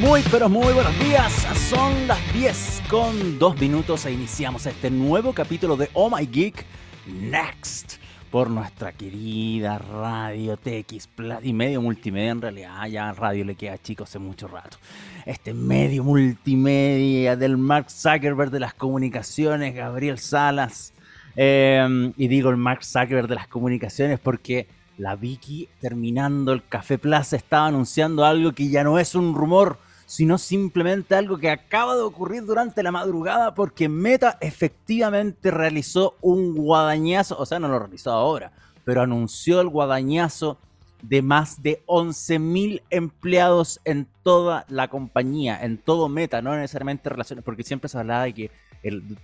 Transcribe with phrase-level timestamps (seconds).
[0.00, 1.32] Muy, pero muy buenos días.
[1.70, 6.66] Son las 10 con 2 minutos e iniciamos este nuevo capítulo de Oh My Geek
[7.06, 7.94] Next
[8.30, 11.08] por nuestra querida Radio TX
[11.42, 12.30] y medio multimedia.
[12.30, 14.76] En realidad, ya radio le queda chicos hace mucho rato.
[15.24, 20.92] Este medio multimedia del Mark Zuckerberg de las comunicaciones, Gabriel Salas.
[21.36, 24.66] Eh, y digo el Mark Zuckerberg de las comunicaciones porque
[24.98, 29.78] la Vicky, terminando el Café Plaza, estaba anunciando algo que ya no es un rumor,
[30.06, 36.54] sino simplemente algo que acaba de ocurrir durante la madrugada porque Meta efectivamente realizó un
[36.54, 38.52] guadañazo, o sea, no lo realizó ahora,
[38.84, 40.58] pero anunció el guadañazo
[41.02, 47.44] de más de 11.000 empleados en toda la compañía, en todo Meta, no necesariamente relaciones,
[47.44, 48.50] porque siempre se hablaba de que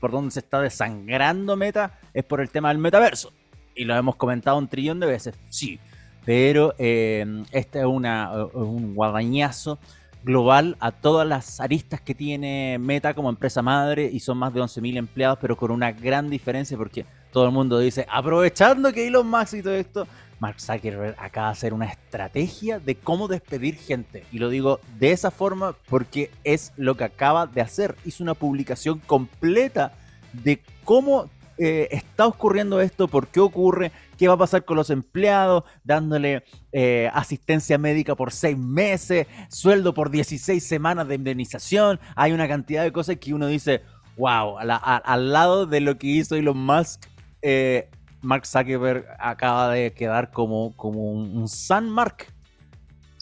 [0.01, 3.33] por donde se está desangrando Meta es por el tema del metaverso
[3.77, 5.79] y lo hemos comentado un trillón de veces, sí,
[6.25, 9.79] pero eh, este es una, un guadañazo
[10.25, 14.61] global a todas las aristas que tiene Meta como empresa madre y son más de
[14.61, 19.29] 11.000 empleados, pero con una gran diferencia porque todo el mundo dice, aprovechando que Elon
[19.29, 20.07] Musk y todo esto,
[20.39, 24.25] Mark Zuckerberg acaba de hacer una estrategia de cómo despedir gente.
[24.33, 27.95] Y lo digo de esa forma porque es lo que acaba de hacer.
[28.05, 29.93] Hizo una publicación completa
[30.33, 34.89] de cómo eh, está ocurriendo esto, por qué ocurre, qué va a pasar con los
[34.91, 41.99] empleados, dándole eh, asistencia médica por seis meses, sueldo por 16 semanas de indemnización.
[42.15, 43.83] Hay una cantidad de cosas que uno dice,
[44.17, 47.07] wow, al lado de lo que hizo Elon Musk,
[47.43, 52.27] eh, Mark Zuckerberg acaba de quedar como, como un, un San Mark.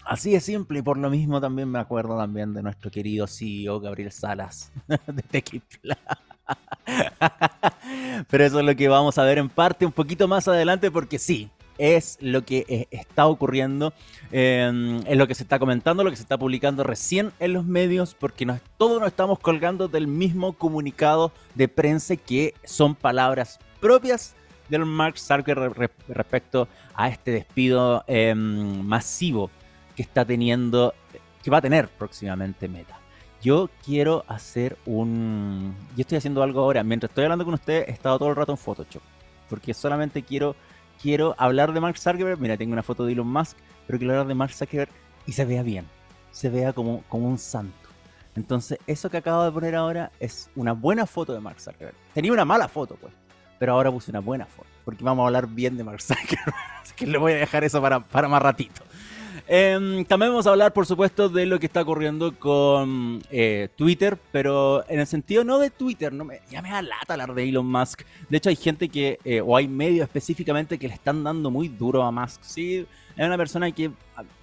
[0.04, 3.80] Así de simple y por lo mismo también me acuerdo también de nuestro querido CEO
[3.80, 5.96] Gabriel Salas de Tequipla.
[8.30, 11.18] Pero eso es lo que vamos a ver en parte un poquito más adelante porque
[11.18, 13.94] sí, es lo que eh, está ocurriendo,
[14.32, 17.64] eh, es lo que se está comentando, lo que se está publicando recién en los
[17.64, 23.58] medios, porque nos, todos nos estamos colgando del mismo comunicado de prensa que son palabras
[23.80, 24.34] propias
[24.68, 29.50] del Mark Zuckerberg respecto a este despido eh, masivo
[29.96, 30.94] que está teniendo,
[31.42, 32.99] que va a tener próximamente Meta
[33.42, 35.74] yo quiero hacer un...
[35.96, 36.84] Yo estoy haciendo algo ahora.
[36.84, 39.02] Mientras estoy hablando con ustedes, he estado todo el rato en Photoshop.
[39.48, 40.54] Porque solamente quiero,
[41.00, 42.38] quiero hablar de Mark Zuckerberg.
[42.38, 43.56] Mira, tengo una foto de Elon Musk,
[43.86, 44.90] pero quiero hablar de Mark Zuckerberg
[45.26, 45.86] y se vea bien.
[46.32, 47.74] Se vea como, como un santo.
[48.36, 51.96] Entonces, eso que acabo de poner ahora es una buena foto de Mark Zuckerberg.
[52.14, 53.12] Tenía una mala foto, pues.
[53.58, 54.68] Pero ahora puse una buena foto.
[54.84, 56.54] Porque vamos a hablar bien de Mark Zuckerberg.
[56.82, 58.82] Así que le voy a dejar eso para, para más ratito.
[59.48, 64.18] Eh, también vamos a hablar, por supuesto, de lo que está ocurriendo con eh, Twitter,
[64.32, 67.48] pero en el sentido no de Twitter, no me, ya me da lata hablar de
[67.48, 68.02] Elon Musk.
[68.28, 71.68] De hecho, hay gente que, eh, o hay medios específicamente que le están dando muy
[71.68, 72.42] duro a Musk.
[72.42, 72.86] Sí,
[73.16, 73.90] es una persona que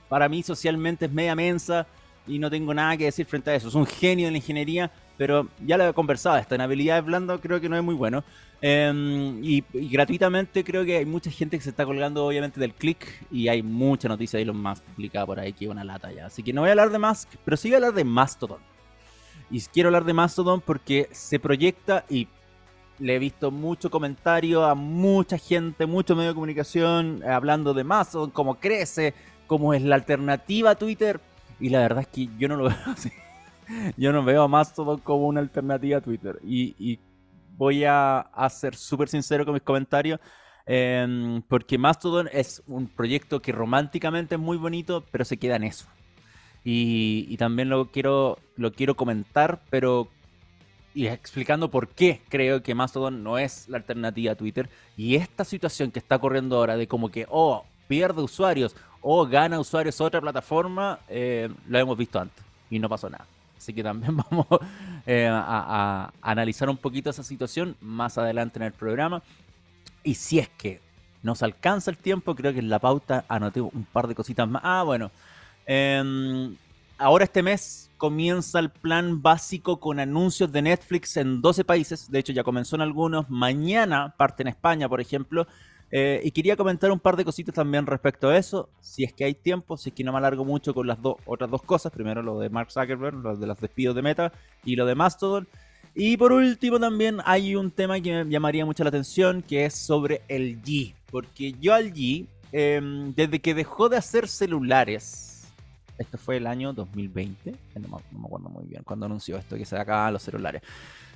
[0.09, 1.87] para mí socialmente es media mensa
[2.27, 3.69] y no tengo nada que decir frente a eso.
[3.69, 7.39] Es un genio de la ingeniería, pero ya lo he conversado, esta en habilidades blandas
[7.41, 8.23] creo que no es muy bueno.
[8.61, 13.05] Em, y, gratuitamente creo que hay mucha gente que se está colgando obviamente del click
[13.31, 16.27] y hay mucha noticia de Elon Musk publicada por ahí que es una lata ya.
[16.27, 18.59] Así que no voy a hablar de Musk, pero sí voy a hablar de Mastodon.
[19.49, 22.27] Y quiero hablar de Mastodon porque se proyecta y
[22.99, 28.31] le he visto mucho comentario a mucha gente, mucho medio de comunicación hablando de Mastodon,
[28.31, 29.13] cómo crece,
[29.45, 31.19] cómo es la alternativa a Twitter.
[31.59, 33.11] Y la verdad es que yo no lo veo así
[33.97, 36.39] yo no veo a Mastodon como una alternativa a Twitter.
[36.43, 36.99] Y,
[37.57, 40.19] voy a, ser súper sincero con mis comentarios.
[40.65, 45.63] Em, porque Mastodon es un proyecto que románticamente es muy bonito, pero se queda en
[45.63, 45.87] eso.
[46.63, 50.09] Y, también lo quiero, lo quiero comentar, pero
[50.95, 54.69] explicando por qué creo que Mastodon no es la alternativa a Twitter.
[54.97, 59.59] Y esta situación que está ocurriendo ahora de como que, oh, pierde usuarios o gana
[59.59, 63.25] usuarios otra plataforma, eh, lo hemos visto antes y no pasó nada.
[63.67, 64.47] Así que también vamos
[65.05, 69.21] eh, a, analizar un poquito esa situación más adelante en el programa.
[70.05, 70.79] Y si es que
[71.21, 74.61] nos alcanza el tiempo, creo que en la pauta anoté un par de cositas más.
[74.63, 75.11] Ah, bueno.
[75.65, 76.55] Em,
[76.97, 82.09] ahora este mes comienza el plan básico con anuncios de Netflix en 12 países.
[82.09, 83.29] De hecho, ya comenzó en algunos.
[83.29, 85.45] Mañana parte en España, por ejemplo.
[85.91, 89.23] Eh, y quería comentar un par de cositas también respecto a eso, si es que
[89.23, 91.91] hay tiempo, si es que no me alargo mucho con las otras dos cosas.
[91.91, 94.33] Primero lo de Mark Zuckerberg, lo de los despidos de Meta
[94.65, 95.47] y lo de Mastodon.
[95.95, 99.73] Y por último también hay un tema que me llamaría mucho la atención, que es
[99.73, 100.93] sobre el G.
[101.09, 105.36] Porque yo al G, em, desde que dejó de hacer celulares,
[105.97, 109.77] Esto fue el año 2020, no me, acuerdo muy bien, cuando anunció esto que se
[109.77, 110.61] acaban los celulares.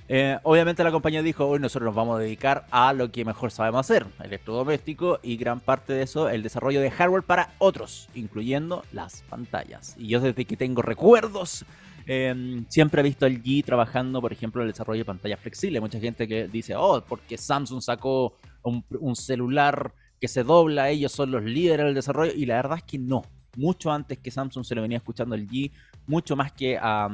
[0.08, 3.52] Eh, obviamente la compañía dijo, hoy nosotros nos vamos a dedicar a lo que mejor
[3.52, 8.84] sabemos hacer, electrodoméstico y gran parte de eso, el desarrollo de hardware para otros, incluyendo
[8.92, 9.94] las pantallas.
[9.96, 11.64] Y yo desde que tengo recuerdos,
[12.06, 15.80] em, siempre he visto al G trabajando, por ejemplo, en el desarrollo de pantallas flexibles.
[15.80, 21.30] Mucha gente que dice, oh, porque Samsung sacó un celular que se dobla, ellos son
[21.30, 23.22] los líderes del desarrollo, y la verdad es que no
[23.56, 25.70] mucho antes que Samsung se lo venía escuchando el G,
[26.06, 27.08] mucho más que a,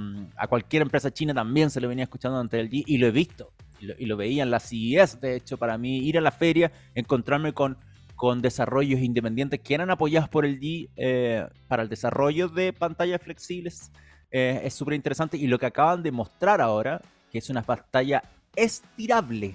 [0.49, 3.52] cualquier empresa china también se lo venía escuchando ante el G y lo he visto.
[3.81, 7.52] Y lo, veía en la CES, de hecho, para mí ir a la feria, encontrarme
[7.52, 7.79] con,
[8.17, 13.23] con desarrollos independientes que eran apoyados por el G eh, para el desarrollo de pantallas
[13.23, 13.93] flexibles,
[14.32, 15.37] eh, es súper interesante.
[15.37, 17.00] Y lo que acaban de mostrar ahora,
[17.31, 18.23] que es una pantalla
[18.56, 19.55] estirable,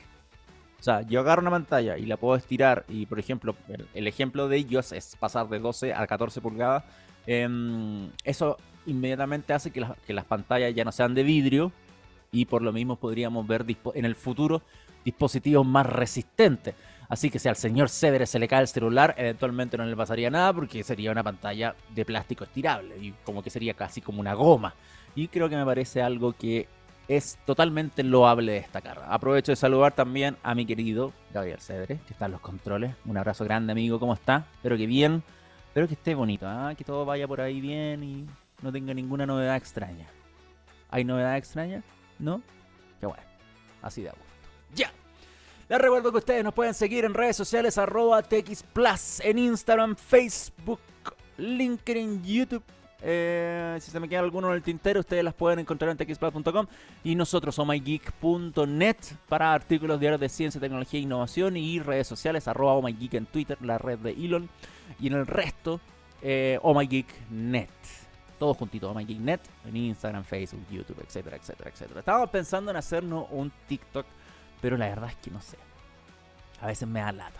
[0.83, 3.55] o sea, yo agarro una pantalla y la puedo estirar y, por ejemplo,
[3.93, 6.83] el, ejemplo de ellos es pasar de 12 a 14 pulgadas.
[7.25, 11.71] Em, eso inmediatamente hace que, las pantallas ya no sean de vidrio
[12.33, 14.61] y por lo mismo podríamos ver en el futuro
[15.05, 16.75] dispositivos más resistentes.
[17.07, 20.29] Así que si al señor Cedre se le cae el celular, eventualmente no le pasaría
[20.29, 24.33] nada porque sería una pantalla de plástico estirable y como que sería casi como una
[24.33, 24.75] goma.
[25.15, 26.67] Y creo que me parece algo que
[27.07, 29.03] es totalmente loable destacar.
[29.07, 32.95] Aprovecho de saludar también a mi querido Gabriel Cedre, que está en los controles.
[33.05, 34.45] Un abrazo grande, amigo, ¿cómo está?
[34.55, 35.23] Espero que bien,
[35.67, 36.73] espero que esté bonito, ¿ah?
[36.77, 38.25] que todo vaya por ahí bien y
[38.61, 40.07] no tenga ninguna novedad extraña.
[40.89, 41.83] ¿Hay novedad extraña?
[42.19, 42.41] ¿No?
[42.99, 43.23] Qué bueno,
[43.81, 44.27] así de acuerdo.
[44.73, 44.91] ¡Ya!
[45.69, 48.63] Les recuerdo que ustedes nos pueden seguir en redes sociales arroba TX
[49.21, 50.79] en Instagram, Facebook,
[51.37, 52.63] LinkedIn, YouTube
[53.05, 56.67] eh, si se me queda alguno en el tintero, ustedes las pueden encontrar en texplus.com
[57.03, 58.97] y nosotros omygeek.net
[59.27, 63.57] para artículos diarios de ciencia, tecnología e innovación y redes sociales, arroba omygeek en Twitter,
[63.61, 64.49] la red de Elon
[64.99, 65.81] y en el resto,
[66.21, 67.69] eh, omygeeknet.
[68.39, 71.99] Todo juntito, omygeeknet en Instagram, Facebook, YouTube, etcétera, etcétera, etcétera.
[71.99, 74.05] Estaba pensando en hacernos un TikTok,
[74.61, 75.57] pero la verdad es que no sé.
[76.61, 77.39] A veces me da lata.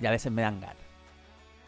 [0.00, 0.76] Y a veces me dan ganas.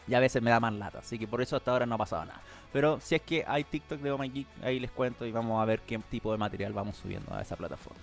[0.07, 0.99] Y a veces me da más lata.
[0.99, 2.41] Así que por eso hasta ahora no ha pasado nada.
[2.75, 5.61] Pero si es que hay TikTok de Oh My Geek, ahí les cuento y vamos
[5.61, 8.01] a ver qué tipo de material vamos subiendo a esa plataforma.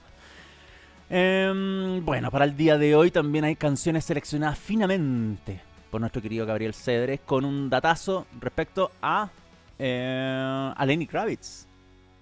[1.11, 5.61] Em, bueno, para el día de hoy también hay canciones seleccionadas finamente
[5.91, 9.29] por nuestro querido Gabriel Cedres con un datazo respecto a,
[9.79, 11.67] eh, a Lenny Kravitz.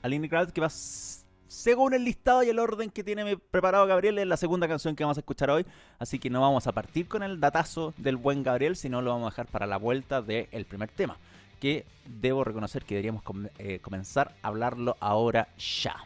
[0.03, 4.19] A Lenny Kravitz que va según el listado y el orden que tiene preparado Gabriel,
[4.19, 5.64] es la segunda canción que vamos a escuchar hoy.
[6.00, 9.29] Así que no vamos a partir con el datazo del buen Gabriel, sino lo vamos
[9.29, 11.17] a dejar para la vuelta del primer tema
[11.60, 13.22] que debo reconocer que deberíamos
[13.58, 15.96] eh, comenzar a hablarlo ahora ya.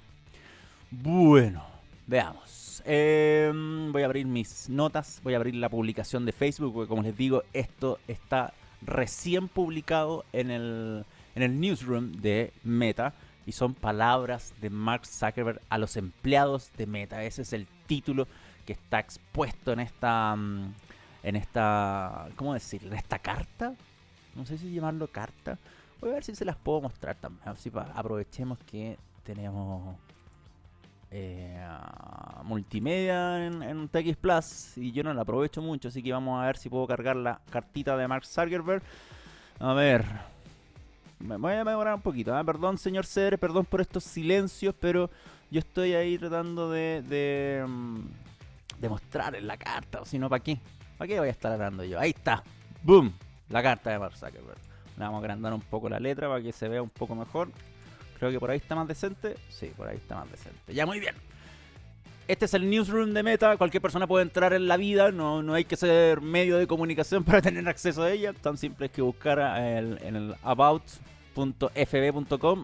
[0.91, 1.65] Bueno,
[2.07, 2.83] veamos.
[2.85, 7.03] Em, voy a abrir mis notas, voy a abrir la publicación de Facebook, porque como
[7.03, 8.53] les digo, esto está
[8.83, 11.05] recién publicado en el,
[11.35, 13.15] en el newsroom de Meta
[13.47, 17.23] y son palabras de Mark Zuckerberg a los empleados de Meta.
[17.25, 18.27] Ese es el título
[18.67, 20.75] que está expuesto en esta, mm,
[21.23, 22.83] en esta, ¿cómo decir?
[22.85, 23.75] En esta carta
[24.35, 25.59] no sé si llamarlo carta.
[26.01, 27.49] Voy a ver si se las puedo mostrar también.
[27.49, 29.97] Así aprovechemos que tenemos
[31.11, 31.65] eh,
[32.43, 36.47] multimedia en, en, TX Plus y yo no la aprovecho mucho, así que vamos a
[36.47, 38.83] ver si puedo cargar la cartita de Mark Zuckerberg.
[39.61, 40.05] A ver,
[41.21, 42.39] me voy a mejorar un poquito.
[42.39, 42.45] ¿eh?
[42.45, 45.11] Perdón, señor Cedre, perdón por estos silencios, pero
[45.51, 48.01] yo estoy ahí tratando de, de, mm,
[48.81, 50.59] de mostrar en la carta, o si no, ¿para qué?
[50.99, 51.99] ¿Para qué voy a estar hablando yo?
[51.99, 52.43] Ahí está,
[52.83, 53.13] boom,
[53.49, 54.59] la carta de Mark Zuckerberg.
[54.97, 57.49] Le vamos a agrandar un poco la letra para que se vea un poco mejor.
[58.19, 59.37] Creo que por ahí está más decente.
[59.49, 60.73] Sí, por ahí está más decente.
[60.73, 61.15] Ya, muy bien.
[62.27, 63.59] Este es el newsroom de Meta.
[63.59, 65.11] Cualquier persona puede entrar en la vida.
[65.13, 68.33] No, no hay que ser medio de comunicación para tener acceso a ella.
[68.33, 71.05] Tan simple es que buscar en el about.fb.com.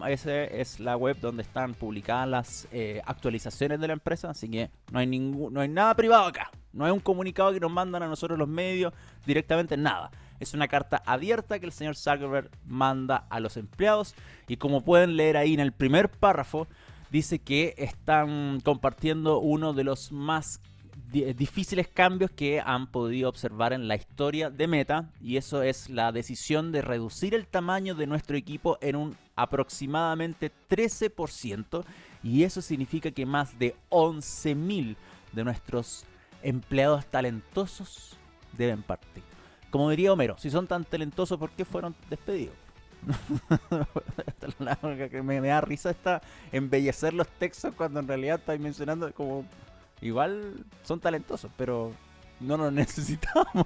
[0.07, 4.31] Esa es la web donde están publicadas las eh, actualizaciones de la empresa.
[4.31, 6.49] Así que no hay, ningún, no hay nada privado acá.
[6.73, 8.93] No hay un comunicado que nos mandan a nosotros los medios
[9.27, 9.77] directamente.
[9.77, 10.09] Nada.
[10.41, 14.15] Es una carta abierta que el señor Zuckerberg manda a los empleados.
[14.47, 16.67] Y como pueden leer ahí en el primer párrafo,
[17.11, 20.59] dice que están compartiendo uno de los más
[21.11, 25.09] difíciles cambios que han podido observar en la historia de Meta.
[25.21, 30.51] Y eso es la decisión de reducir el tamaño de nuestro equipo en un aproximadamente
[30.69, 31.85] 13%
[32.23, 34.95] y eso significa que más de 11.000
[35.31, 36.05] de nuestros
[36.43, 38.17] empleados talentosos
[38.57, 39.30] deben partir.
[39.71, 42.55] Como diría Homero, si son tan talentosos, ¿por qué fueron despedidos?
[45.23, 49.45] me, da risa esta embellecer los textos cuando en realidad estáis mencionando como
[50.01, 51.93] igual son talentosos, pero
[52.39, 53.65] no lo necesitamos.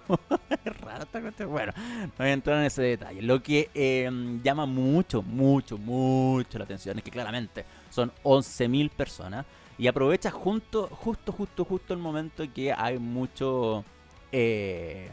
[0.64, 1.50] es raro esta cuestión.
[1.50, 3.22] Bueno, no voy a entrar en ese detalle.
[3.22, 9.46] Lo que em, llama mucho, mucho, mucho la atención es que claramente son 11.000 personas
[9.78, 13.84] y aprovecha justo, justo, justo, justo el momento en que hay mucho...
[14.32, 15.10] Eh,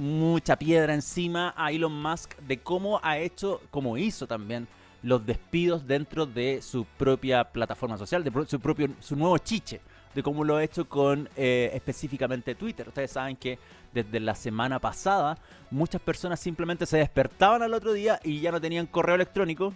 [0.00, 4.66] mucha piedra encima a Elon Musk de cómo ha hecho, como hizo también
[5.02, 9.80] los despidos dentro de su propia plataforma social, de su propio, su nuevo chiche,
[10.14, 12.88] de cómo lo ha hecho con eh, específicamente Twitter.
[12.88, 13.58] Ustedes saben que
[13.92, 15.38] desde la semana pasada
[15.70, 19.74] muchas personas simplemente se despertaban al otro día y ya no tenían correo electrónico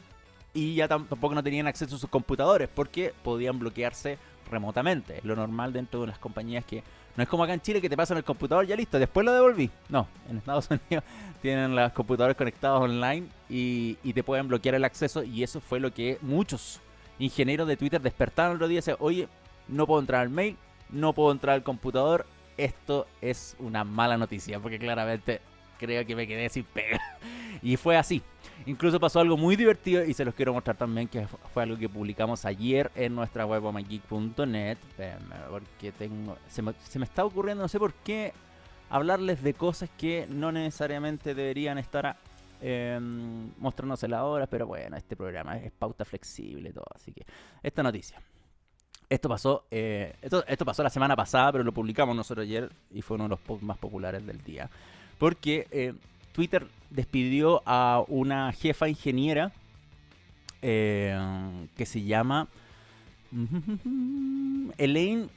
[0.54, 4.18] y ya tampoco no tenían acceso a sus computadores porque podían bloquearse
[4.50, 5.20] remotamente.
[5.22, 6.82] lo normal dentro de las compañías que
[7.16, 9.32] no es como acá en Chile que te pasan el computador ya listo, después lo
[9.32, 9.70] devolví.
[9.88, 11.04] No, en Estados Unidos
[11.40, 15.92] tienen los computadores conectados online y, te pueden bloquear el acceso y eso fue lo
[15.92, 16.80] que muchos
[17.18, 19.28] ingenieros de Twitter despertaron el otro día y decían, oye,
[19.68, 20.56] no puedo entrar al mail,
[20.90, 25.40] no puedo entrar al computador, esto es una mala noticia porque claramente
[25.78, 27.00] creo que me quedé sin pega.
[27.62, 28.20] Y fue así.
[28.66, 31.88] Incluso pasó algo muy divertido y se los quiero mostrar también, que fue algo que
[31.88, 34.78] publicamos ayer en nuestra web omageek.net.
[35.50, 38.32] Porque tengo, se me, está ocurriendo, no sé por qué,
[38.88, 42.16] hablarles de cosas que no necesariamente deberían estar
[42.62, 42.98] eh,
[43.58, 47.26] mostrándose la hora, pero bueno, este programa es pauta flexible y todo, así que
[47.62, 48.18] esta noticia.
[49.10, 53.02] Esto pasó, eh, esto, esto, pasó la semana pasada, pero lo publicamos nosotros ayer y
[53.02, 54.70] fue uno de los más populares del día.
[55.18, 55.92] Porque eh,
[56.32, 59.52] Twitter despidió a una jefa ingeniera
[60.62, 61.18] eh,
[61.76, 62.48] que se llama
[64.78, 65.28] Elaine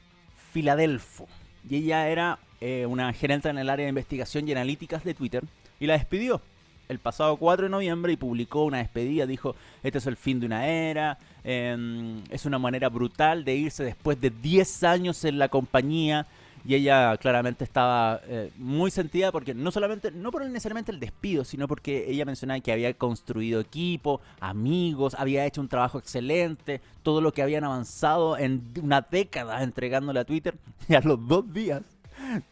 [0.54, 1.28] Filadelfo.
[1.70, 5.44] Y ella era eh, una gerente en el área de investigación y analíticas de Twitter
[5.80, 6.42] y la despidió
[6.88, 9.26] el pasado 4 de noviembre y publicó una despedida.
[9.26, 13.84] Dijo, este es el fin de una era, em, es una manera brutal de irse
[13.84, 16.26] después de 10 años en la compañía
[16.66, 21.44] y ella claramente estaba eh, muy sentida porque no solamente, no por necesariamente el despido,
[21.44, 27.22] sino porque ella mencionaba que había construido equipo, amigos, había hecho un trabajo excelente, todo
[27.22, 30.56] lo que habían avanzado en una década entregándole a Twitter.
[30.90, 31.84] Y a los dos días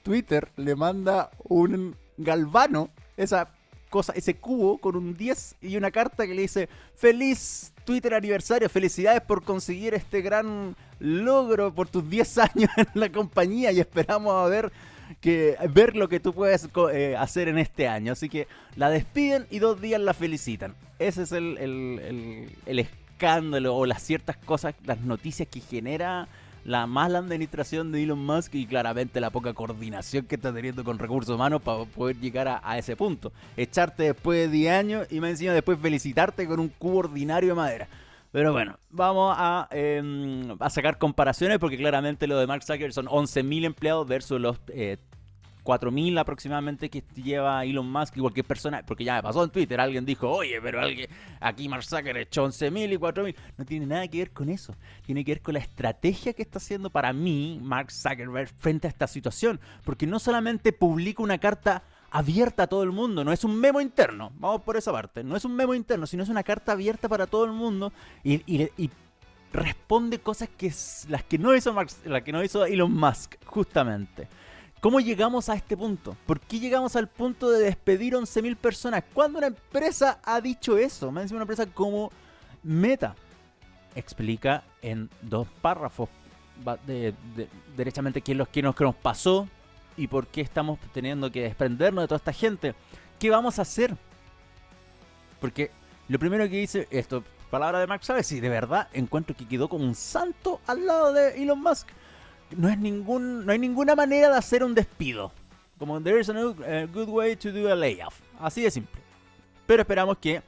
[0.04, 3.50] Twitter le manda un galvano, esa
[4.14, 9.22] ese cubo con un 10 y una carta que le dice feliz Twitter aniversario, felicidades
[9.22, 14.48] por conseguir este gran logro por tus 10 años en la compañía y esperamos a
[14.48, 14.72] ver
[15.22, 18.14] que ver lo que tú puedes eh, hacer en este año.
[18.14, 20.74] Así que la despiden y dos días la felicitan.
[20.98, 21.58] Ese es el,
[22.66, 26.28] el escándalo o las ciertas cosas, las noticias que genera
[26.66, 30.98] la mala administración de Elon Musk y claramente la poca coordinación que está teniendo con
[30.98, 33.32] recursos humanos para poder llegar a, ese punto.
[33.56, 37.56] Echarte después de 10 años y me encima después felicitarte con un cubo ordinario de
[37.56, 37.88] madera.
[38.32, 43.06] Pero bueno, vamos a, em, a sacar comparaciones porque claramente lo de Mark Zuckerberg son
[43.06, 44.98] 11.000 empleados versus los eh,
[45.66, 49.82] 4.000 aproximadamente que lleva Elon Musk y cualquier persona, porque ya me pasó en Twitter,
[49.82, 51.10] alguien dijo, oye, pero alguien,
[51.42, 53.36] aquí Mark Zuckerberg echó 11.000 y 4.000.
[53.58, 56.60] No tiene nada que ver con eso, tiene que ver con la estrategia que está
[56.60, 61.84] haciendo para mí Mark Zuckerberg frente a esta situación, porque no solamente publica una carta
[62.12, 65.36] abierta a todo el mundo, no es un memo interno, vamos por esa parte, no
[65.36, 67.92] es un memo interno, sino es una carta abierta para todo el mundo
[68.24, 68.90] y, y,
[69.52, 70.72] responde cosas que
[71.08, 74.28] las que no hizo Mark, las que no hizo Elon Musk, justamente.
[74.86, 76.16] ¿Cómo llegamos a este punto?
[76.28, 79.04] ¿Por qué llegamos al punto de despedir 11.000 personas?
[79.16, 81.12] ¿Cuándo una empresa ha dicho eso?
[81.12, 82.12] Me una empresa como
[82.62, 83.16] Meta.
[83.96, 86.08] Explica en dos párrafos
[87.76, 89.48] derechamente qué es lo que nos, pasó
[89.98, 92.76] y por qué estamos teniendo que desprendernos de toda esta gente.
[93.18, 93.98] ¿Qué vamos a hacer?
[95.42, 95.72] Porque
[96.10, 98.28] lo primero que dice esto, palabra de Mark ¿sabes?
[98.28, 101.88] si de verdad encuentro que quedó como un santo al lado de Elon Musk
[102.52, 105.32] no es ningún no hay ninguna manera de hacer un despido.
[105.78, 106.34] Como there is a
[106.86, 108.22] good way to do a layoff.
[108.40, 109.02] Así de simple.
[109.66, 110.42] Pero esperamos que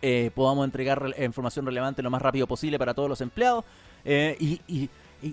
[0.00, 3.64] eh, podamos entregar información relevante lo más rápido posible para todos los empleados.
[4.04, 4.36] Eh,
[4.68, 4.88] y,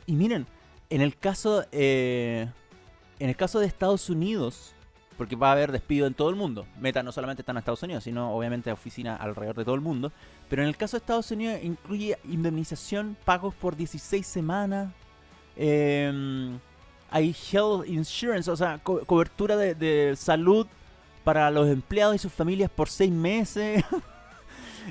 [0.07, 0.47] miren,
[0.89, 2.47] en el caso eh,
[3.19, 4.73] en el caso de Estados Unidos,
[5.17, 6.65] porque va a haber despido en todo el mundo.
[6.79, 10.11] Meta no solamente está en Estados Unidos, sino obviamente oficina alrededor de todo el mundo.
[10.49, 14.91] Pero en el caso de Estados Unidos incluye indemnización, pagos por 16 semanas,
[15.55, 16.59] Em,
[17.09, 20.67] hay health insurance, o sea, cobertura de, salud
[21.23, 23.83] para los empleados y sus familias por seis meses.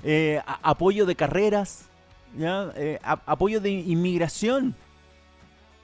[0.02, 1.84] Eh, apoyo de carreras.
[2.36, 4.74] Eh, apoyo de inmigración.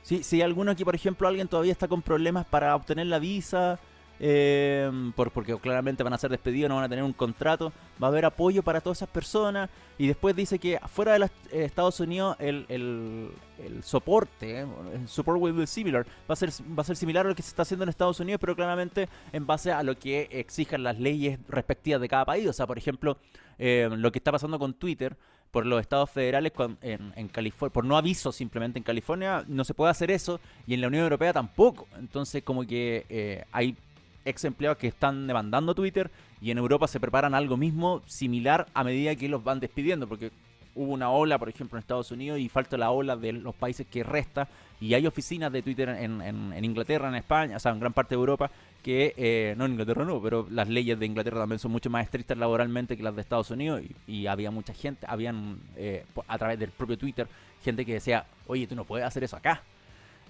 [0.03, 3.21] Si, si hay alguno aquí, por ejemplo, alguien todavía está con problemas para obtener la
[3.21, 3.79] visa,
[4.21, 7.73] eh, por, porque claramente van a ser despedidos, no van a tener un contrato,
[8.03, 11.31] va a haber apoyo para todas esas personas y después dice que fuera de los
[11.51, 16.51] eh, Estados Unidos el, el, el soporte, el support will be similar, va a, ser,
[16.51, 19.09] va a ser similar a lo que se está haciendo en Estados Unidos, pero claramente
[19.33, 22.47] en base a lo que exijan las leyes respectivas de cada país.
[22.47, 23.17] O sea, por ejemplo,
[23.59, 25.17] eh, lo que está pasando con Twitter
[25.51, 29.75] por los estados federales en, en California, por no aviso simplemente en California, no se
[29.75, 31.89] puede hacer eso y en la Unión Europea tampoco.
[31.99, 33.77] Entonces como que eh, hay
[34.25, 36.11] ex empleados que están demandando Twitter
[36.41, 40.31] y en Europa se preparan algo mismo similar a medida que los van despidiendo, porque
[40.75, 43.87] hubo una ola, por ejemplo, en Estados Unidos y falta la ola de los países
[43.87, 44.49] que resta
[44.81, 48.19] y hay oficinas de Twitter en, Inglaterra, en España, o sea, en gran parte de
[48.19, 48.51] Europa,
[48.83, 52.05] que, eh, no en Inglaterra no, pero las leyes de Inglaterra también son mucho más
[52.05, 56.59] estrictas laboralmente que las de Estados Unidos y, había mucha gente, habían eh, a través
[56.59, 57.29] del propio Twitter,
[57.63, 59.63] gente que decía, oye, tú no puedes hacer eso acá.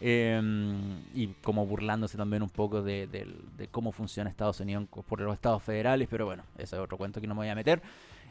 [0.02, 3.08] Em, y como burlándose también un poco de,
[3.70, 7.26] cómo funciona Estados Unidos por los estados federales, pero bueno, ese es otro cuento que
[7.26, 7.82] no me voy a meter.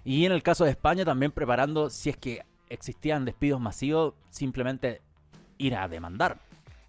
[0.03, 5.01] Y en el caso de España también preparando, si es que existían despidos masivos, simplemente
[5.57, 6.39] ir a demandar.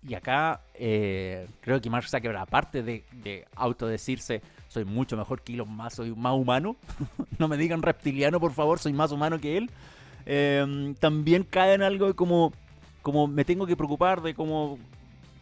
[0.06, 5.52] Y acá eh, creo que Mark Zuckerberg, aparte de, de autodecirse, soy mucho mejor que
[5.52, 6.76] Elon Musk, soy más humano,
[7.38, 9.70] no me digan reptiliano por favor, soy más humano que él,
[10.24, 12.52] em, también cae en algo como,
[13.02, 14.78] como me tengo que preocupar de cómo,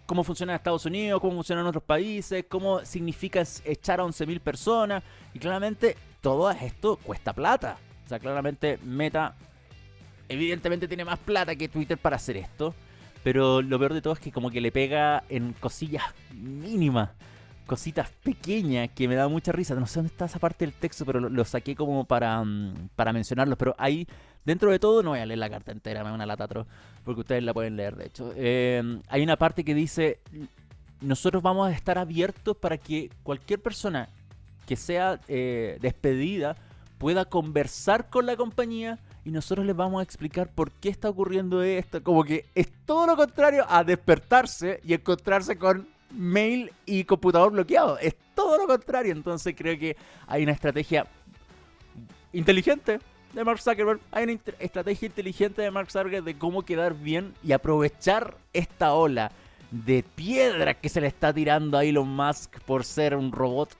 [0.06, 5.02] cómo funciona Estados Unidos, cómo funcionan otros países, cómo significa echar a 11.000 personas.
[5.34, 7.78] Y claramente todo esto cuesta plata.
[8.04, 9.34] O sea, claramente Meta
[10.28, 12.74] evidentemente tiene más plata que Twitter para hacer esto.
[13.24, 17.10] Pero lo peor de todo es que como que le pega en cosillas mínimas.
[17.68, 19.74] Cositas pequeñas que me da mucha risa.
[19.74, 23.12] No sé dónde está esa parte del texto, pero lo, saqué como para, mm, para
[23.12, 23.56] mencionarlo.
[23.58, 24.06] Pero ahí,
[24.42, 26.66] dentro de todo, no voy a leer la carta entera, me da una lata atroz,
[27.04, 28.32] porque ustedes la pueden leer, de hecho.
[28.34, 30.18] Eh, hay una parte que dice,
[31.02, 34.08] nosotros vamos a estar abiertos para que cualquier persona
[34.66, 36.56] que sea eh, despedida
[36.96, 41.62] pueda conversar con la compañía y nosotros les vamos a explicar por qué está ocurriendo
[41.62, 42.02] esto.
[42.02, 47.98] Como que es todo lo contrario a despertarse y encontrarse con mail y computador bloqueado.
[47.98, 49.12] Es todo lo contrario.
[49.12, 49.96] Entonces creo que
[50.26, 51.06] hay una estrategia
[52.32, 53.00] inteligente
[53.32, 54.00] de Mark Zuckerberg.
[54.12, 59.32] Hay una estrategia inteligente de Mark Zuckerberg de cómo quedar bien y aprovechar esta ola
[59.70, 63.76] de piedra que se le está tirando a Elon Musk por ser un robot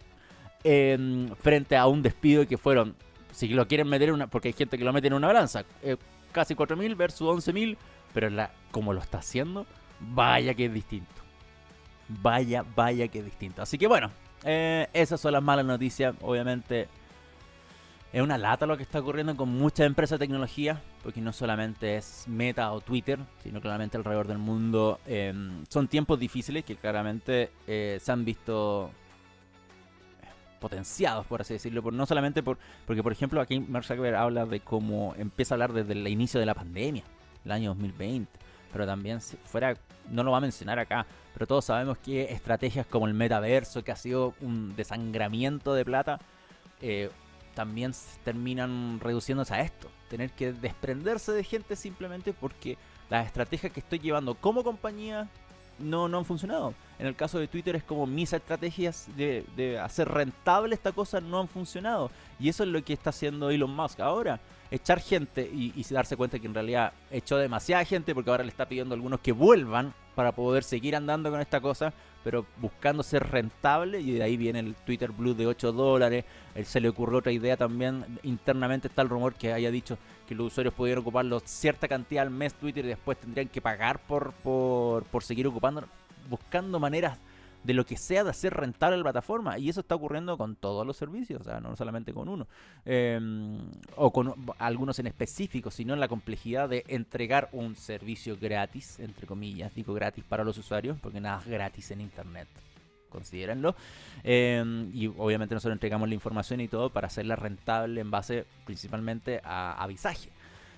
[0.63, 2.95] frente a un despido que fueron,
[3.33, 5.97] si lo quieren meter, una, porque hay gente que lo mete en una balanza, eh,
[6.33, 7.77] casi 4.000 versus 11.000,
[8.13, 9.67] pero la, como lo está haciendo,
[10.01, 11.28] vaya que es distinto.
[12.09, 13.63] Vaya, vaya que distinto.
[13.63, 14.11] Así que bueno,
[14.45, 16.15] eh, esas son las malas noticias.
[16.23, 16.89] Obviamente
[18.13, 21.97] es una lata lo que está ocurriendo con muchas empresas de tecnología, porque no solamente
[21.97, 24.99] es Meta o Twitter, sino claramente alrededor del mundo.
[25.07, 28.91] Em, son tiempos difíciles que claramente eh, se han visto
[30.59, 34.47] potenciados, por así decirlo, por, no solamente por, porque, por ejemplo, aquí Mark Zuckerberg habla
[34.47, 37.05] de cómo empieza a hablar desde el inicio de la pandemia,
[37.45, 38.31] el año 2020,
[38.73, 39.77] pero también fuera,
[40.11, 43.93] no lo va a mencionar acá, pero todos sabemos que estrategias como el metaverso, que
[43.93, 46.19] ha sido un desangramiento de plata,
[46.81, 47.11] eh,
[47.55, 47.93] también
[48.25, 52.79] terminan reduciéndose a esto, tener que desprenderse de gente simplemente porque
[53.11, 55.29] las estrategias que estoy llevando como compañía
[55.79, 56.75] no, no han funcionado.
[56.99, 61.41] En el caso de Twitter es como mis estrategias de, hacer rentable esta cosa no
[61.41, 62.11] han funcionado.
[62.39, 64.41] Y eso es lo que está haciendo Elon Musk ahora.
[64.71, 68.51] Echar gente y, y darse cuenta que en realidad echó demasiada gente porque ahora le
[68.51, 71.93] está pidiendo a algunos que vuelvan para poder seguir andando con esta cosa,
[72.25, 76.25] pero buscando ser rentable y de ahí viene el Twitter Blue de 8 dólares.
[76.57, 78.19] Él se le ocurrió otra idea también.
[78.25, 82.31] Internamente está el rumor que haya dicho que los usuarios pudieran ocuparlo cierta cantidad al
[82.31, 85.87] mes Twitter y después tendrían que pagar por, por, por seguir ocupándolo.
[86.29, 87.17] Buscando maneras
[87.65, 89.59] de lo que sea de hacer rentable la plataforma.
[89.59, 92.47] Y eso está ocurriendo con todos los servicios, o sea, no solamente con uno.
[92.85, 93.59] Em,
[93.97, 99.27] o con algunos en específico, sino en la complejidad de entregar un servicio gratis, entre
[99.27, 102.49] comillas, digo gratis para los usuarios, porque nada es gratis en Internet.
[103.09, 103.75] Considérenlo.
[104.23, 109.41] Em, y obviamente nosotros entregamos la información y todo para hacerla rentable en base principalmente
[109.43, 110.29] a avisaje.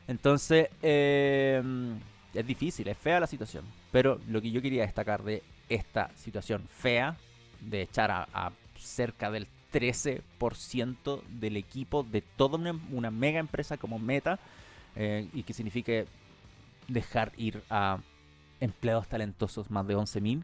[0.06, 1.98] Entonces, em,
[2.34, 3.64] es difícil, es fea la situación.
[3.90, 7.16] Pero lo que yo quería destacar de esta situación fea
[7.60, 12.58] de echar a, cerca del 13% del equipo de toda
[12.90, 14.38] una, mega empresa como Meta
[14.96, 16.06] eh, y que signifique
[16.88, 17.98] dejar ir a
[18.60, 20.42] empleados talentosos más de 11.000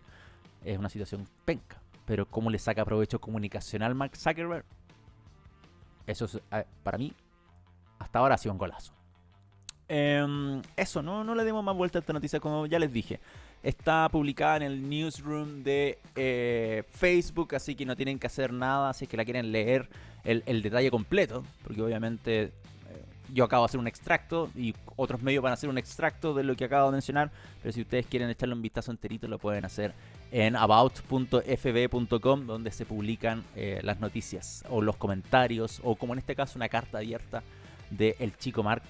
[0.65, 1.81] es una situación penca.
[2.05, 4.65] Pero cómo le saca provecho comunicacional Mark Zuckerberg,
[6.07, 7.13] eso es, eh, para mí
[7.99, 8.93] hasta ahora ha sido un golazo.
[9.89, 13.21] Em, eso, no, no le demos más vuelta a esta noticia, como ya les dije.
[13.67, 18.91] Está publicada en el newsroom de eh, Facebook, así que no tienen que hacer nada,
[18.91, 19.89] así que la quieren leer
[20.23, 22.51] el, detalle completo, porque obviamente eh,
[23.35, 26.45] yo acabo de hacer un extracto y otros medios van a hacer un extracto de
[26.45, 29.65] lo que acabo de mencionar, pero si ustedes quieren echarle un vistazo enterito lo pueden
[29.65, 29.95] hacer
[30.31, 36.37] en about.fb.com donde se publican eh, las noticias o los comentarios o como en este
[36.37, 37.43] caso una carta abierta
[37.91, 38.85] de el chico Mark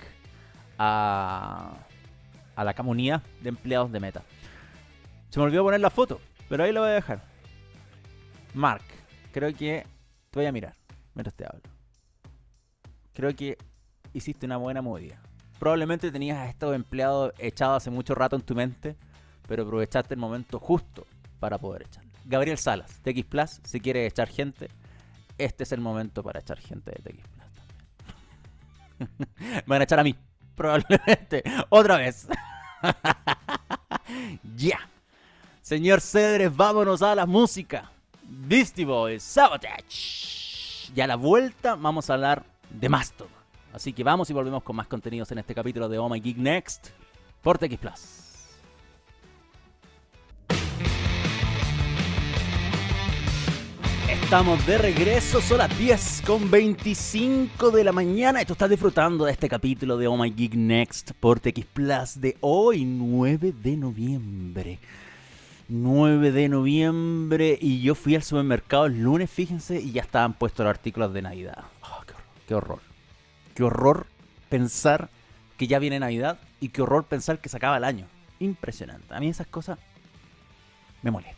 [0.77, 1.79] a,
[2.55, 4.23] a la comunidad de empleados de Meta.
[5.37, 6.19] Se me olvidó poner la foto,
[6.49, 7.23] pero ahí la voy a dejar.
[8.55, 8.85] Mark,
[9.33, 9.85] creo que
[10.31, 10.75] te voy a mirar
[11.13, 11.61] mientras te hablo.
[13.13, 13.59] Creo que
[14.15, 15.21] hiciste una buena movida.
[15.59, 18.97] Probablemente tenías a estos empleados echados hace mucho rato en tu mente,
[19.47, 21.07] pero aprovechaste el momento justo
[21.39, 22.11] para poder echarlo.
[22.25, 24.71] Gabriel Salas, TX Plus, si quieres echar gente,
[25.37, 27.45] este es el momento para echar gente de TX Plus
[28.97, 29.63] también.
[29.67, 30.15] Van a echar a mí,
[30.55, 31.43] probablemente.
[31.69, 32.27] Otra vez.
[34.57, 34.79] ya.
[35.67, 37.91] Señor Cedres, vámonos a la música.
[38.23, 40.93] Beastie Boys, Sabotage.
[40.95, 43.33] Y a la vuelta vamos a hablar de Mastodon.
[43.73, 46.37] Así que vamos y volvemos con más contenidos en este capítulo de Oh My Geek
[46.37, 46.91] Next
[47.43, 48.01] por TX Plus.
[54.09, 59.25] Estamos de regreso, son las 10 con 25 de la mañana y tú estás disfrutando
[59.25, 63.77] de este capítulo de Oh My Geek Next por TX Plus de hoy, 9 de
[63.77, 64.79] noviembre.
[65.69, 70.65] 9 de noviembre y yo fui al supermercado el lunes, fíjense, y ya estaban puestos
[70.65, 71.65] los artículos de Navidad.
[71.83, 72.03] Oh,
[72.47, 72.81] qué, horror,
[73.55, 74.07] qué horror.
[74.49, 75.09] pensar
[75.57, 78.07] que ya viene Navidad y qué horror pensar que se acaba el año.
[78.39, 79.15] Impresionante.
[79.15, 79.79] A mí esas cosas
[81.03, 81.37] me molestan.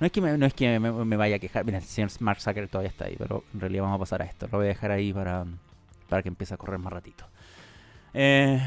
[0.00, 1.64] No es que me, no es que me, vaya a quejar.
[1.64, 4.24] Mira, el señor Mark Zuckerberg todavía está ahí, pero en realidad vamos a pasar a
[4.26, 4.48] esto.
[4.50, 5.46] Lo voy a dejar ahí para,
[6.08, 7.26] para que empiece a correr más ratito.
[8.12, 8.60] Eh,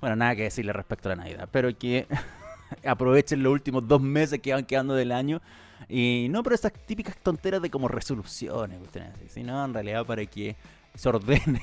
[0.00, 2.06] bueno, nada que decirle respecto a la Navidad, pero que
[2.84, 5.40] aprovechen los últimos dos meses que van quedando del año.
[5.88, 8.78] Y no por esas típicas tonteras de como resoluciones,
[9.28, 10.56] sino en realidad para que
[10.94, 11.60] se ordenen.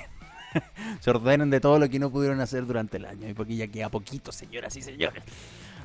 [1.00, 3.30] se ordenen de todo lo que no pudieron hacer durante el año.
[3.30, 5.24] Y porque ya queda poquito, señoras y señores.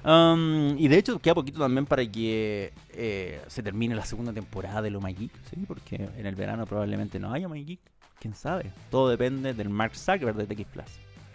[0.04, 4.82] Um, y de hecho queda poquito también para que eh, se termine la segunda temporada
[4.82, 5.64] de lo My Geek, ¿sí?
[5.66, 7.80] porque en el verano probablemente no haya My Geek.
[8.20, 8.70] Quién sabe.
[8.90, 10.87] Todo depende del Mark Zuckerberg de TX Plus.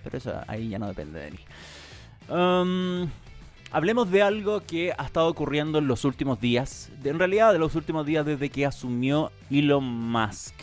[0.04, 1.40] Pero eso ahí ya no depende de mí.
[2.30, 3.10] Um,
[3.72, 6.92] Hablemos de algo que ha estado ocurriendo en los últimos días.
[7.04, 10.56] En realidad, de los últimos días desde que asumió Elon Musk.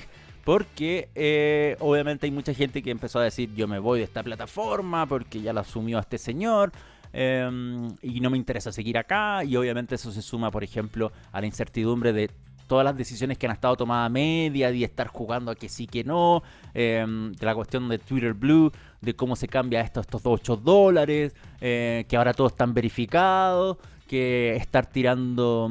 [0.43, 4.25] Porque eh, obviamente hay mucha gente que empezó a decir yo me voy de esta
[4.25, 6.73] plataforma porque ya la asumió este señor.
[7.13, 9.45] Em, y no me interesa seguir acá.
[9.45, 12.33] Y obviamente eso se suma, por ejemplo, a la incertidumbre de
[12.67, 16.05] todas las decisiones que han estado tomadas media y estar jugando a que sí, que
[16.05, 16.43] no,
[16.75, 21.35] em, de la cuestión de Twitter Blue, de cómo se cambia esto, estos 8 dólares,
[21.61, 25.71] eh, que ahora todo están verificados, que estar tirando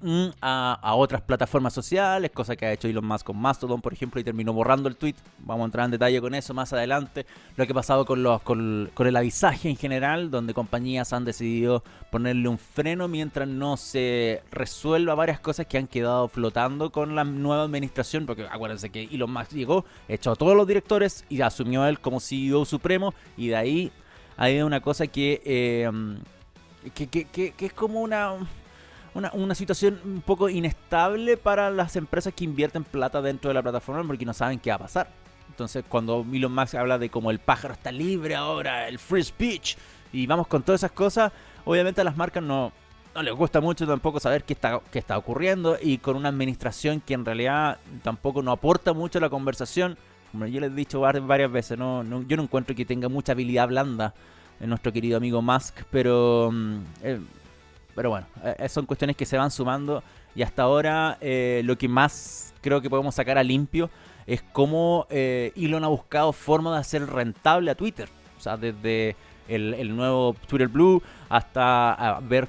[0.00, 4.20] mm, a, otras plataformas sociales, cosa que ha hecho Elon Musk con Mastodon, por ejemplo,
[4.20, 5.14] y terminó borrando el tweet.
[5.38, 7.26] Vamos a entrar en detalle con eso más adelante.
[7.56, 11.84] Lo que ha pasado con, los, con, el avisaje en general, donde compañías han decidido
[12.10, 17.24] ponerle un freno mientras no se resuelva varias cosas que han quedado flotando con la
[17.24, 21.86] nueva administración, porque acuérdense que Elon Musk llegó, echó a todos los directores y asumió
[21.86, 23.92] él como CEO supremo, y de ahí
[24.36, 25.90] hay una cosa eh,
[26.94, 28.36] que, que, que es como una
[29.14, 34.04] una, situación un poco inestable para las empresas que invierten plata dentro de la plataforma
[34.06, 35.08] porque no saben qué va a pasar.
[35.48, 39.76] Entonces, cuando Elon Musk habla de como el pájaro está libre ahora, el free speech,
[40.12, 41.32] y vamos con todas esas cosas,
[41.64, 42.72] obviamente a las marcas no,
[43.14, 47.00] no les gusta mucho tampoco saber qué está, qué está ocurriendo y con una administración
[47.00, 49.96] que en realidad tampoco no aporta mucho a la conversación.
[50.32, 53.68] Como yo les he dicho varias veces, no, yo no encuentro que tenga mucha habilidad
[53.68, 54.14] blanda
[54.58, 57.20] en nuestro querido amigo Musk, pero mm, eh,
[57.94, 60.02] pero bueno, eh, eh, son cuestiones que se van sumando
[60.34, 63.90] y hasta ahora eh, lo que más creo que podemos sacar a limpio
[64.26, 68.08] es cómo Elon ha buscado formas de hacer rentable a Twitter.
[68.38, 69.16] O sea, desde
[69.48, 72.48] el, nuevo Twitter Blue hasta ver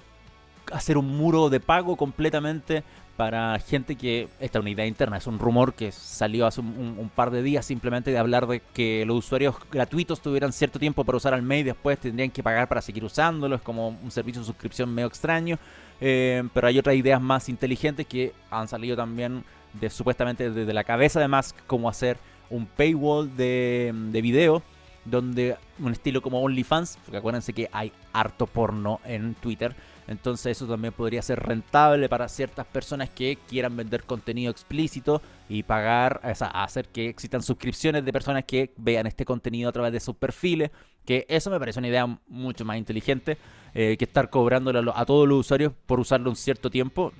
[0.71, 2.83] hacer un muro de pago completamente
[3.15, 7.41] para gente que esta unidad interna es un rumor que salió hace un, par de
[7.43, 11.41] días simplemente de hablar de que los usuarios gratuitos tuvieran cierto tiempo para usar al
[11.41, 13.55] mail y después tendrían que pagar para seguir usándolo.
[13.55, 15.57] Es como un servicio de suscripción medio extraño.
[16.01, 19.45] Eh, pero hay otras ideas más inteligentes que han salido también
[19.89, 22.17] supuestamente desde la cabeza de Musk como hacer
[22.49, 24.61] un paywall de, de video
[25.05, 29.75] donde un estilo como OnlyFans, porque acuérdense que hay harto porno en Twitter,
[30.07, 35.63] Entonces eso también podría ser rentable para ciertas personas que quieran vender contenido explícito y
[35.63, 39.91] pagar, o sea, hacer que existan suscripciones de personas que vean este contenido a través
[39.91, 40.71] de sus perfiles.
[41.05, 43.37] Que eso me parece una idea mucho más inteligente
[43.73, 47.11] eh, que estar cobrándole a, todos los usuarios por usarlo un cierto tiempo.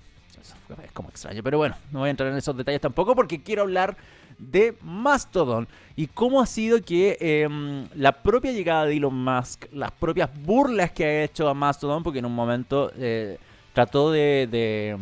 [0.83, 3.63] Es como extraño, pero bueno, no voy a entrar en esos detalles tampoco porque quiero
[3.63, 3.95] hablar
[4.37, 9.91] de Mastodon y cómo ha sido que em, la propia llegada de Elon Musk, las
[9.91, 13.37] propias burlas que ha hecho a Mastodon, porque en un momento eh,
[13.75, 14.97] trató de,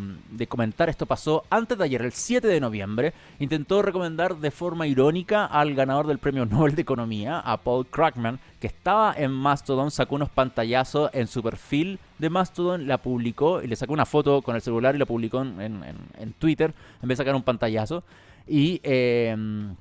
[0.50, 5.46] comentar, esto pasó antes de ayer, el 7 de noviembre, intentó recomendar de forma irónica
[5.46, 10.16] al ganador del premio Nobel de Economía, a Paul Krugman, que estaba en Mastodon, sacó
[10.16, 14.62] unos pantallazos en su perfil Mastodon, la publicó y le sacó una foto con el
[14.62, 18.04] celular y la publicó en, Twitter, en vez de sacar un pantallazo
[18.48, 19.76] y em,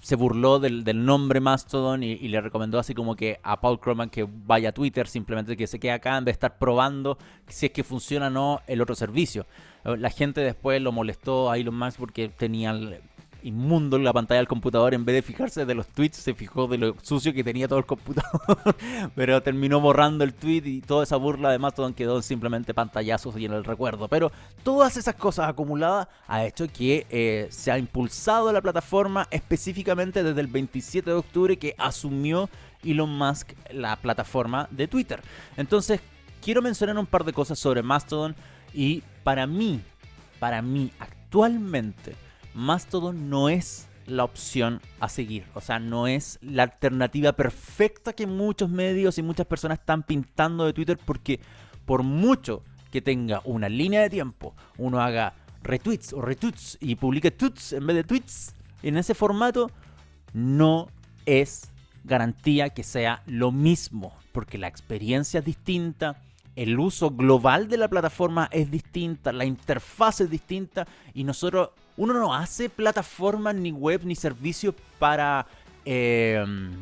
[0.00, 4.26] se burló del, nombre Mastodon y, le recomendó así como que a Paul Krugman que
[4.46, 7.72] vaya a Twitter, simplemente que se quede acá en vez de estar probando si es
[7.72, 9.46] que funciona o no el otro servicio.
[9.84, 12.72] La gente después lo molestó a Elon Musk porque tenía
[13.42, 14.94] inmundo en la pantalla del computador.
[14.94, 17.78] En vez de fijarse de los tweets, se fijó de lo sucio que tenía todo
[17.78, 18.40] el computador.
[19.14, 23.44] Pero terminó borrando el tweet y toda esa burla de Mastodon quedó simplemente pantallazos y
[23.44, 24.08] en el recuerdo.
[24.08, 30.22] Pero todas esas cosas acumuladas ha hecho que eh, se ha impulsado la plataforma específicamente
[30.22, 32.48] desde el 27 de octubre que asumió
[32.84, 35.20] Elon Musk la plataforma de Twitter.
[35.56, 36.00] Entonces,
[36.42, 38.34] quiero mencionar un par de cosas sobre Mastodon
[38.72, 39.80] y para mí,
[40.38, 42.14] para mí actualmente,
[42.54, 45.44] Mastodon no es la opción a seguir.
[45.54, 50.64] O sea, no es la alternativa perfecta que muchos medios y muchas personas están pintando
[50.64, 51.40] de Twitter porque
[51.86, 57.30] por mucho que tenga una línea de tiempo, uno haga retweets o retweets y publique
[57.30, 59.70] tweets en vez de tweets en ese formato,
[60.32, 60.88] no
[61.26, 61.70] es
[62.04, 66.22] garantía que sea lo mismo, porque la experiencia es distinta,
[66.56, 72.14] el uso global de la plataforma es distinta, la interfaz es distinta y nosotros, uno
[72.14, 75.46] no hace plataformas ni web ni servicios para...
[75.84, 76.72] Em,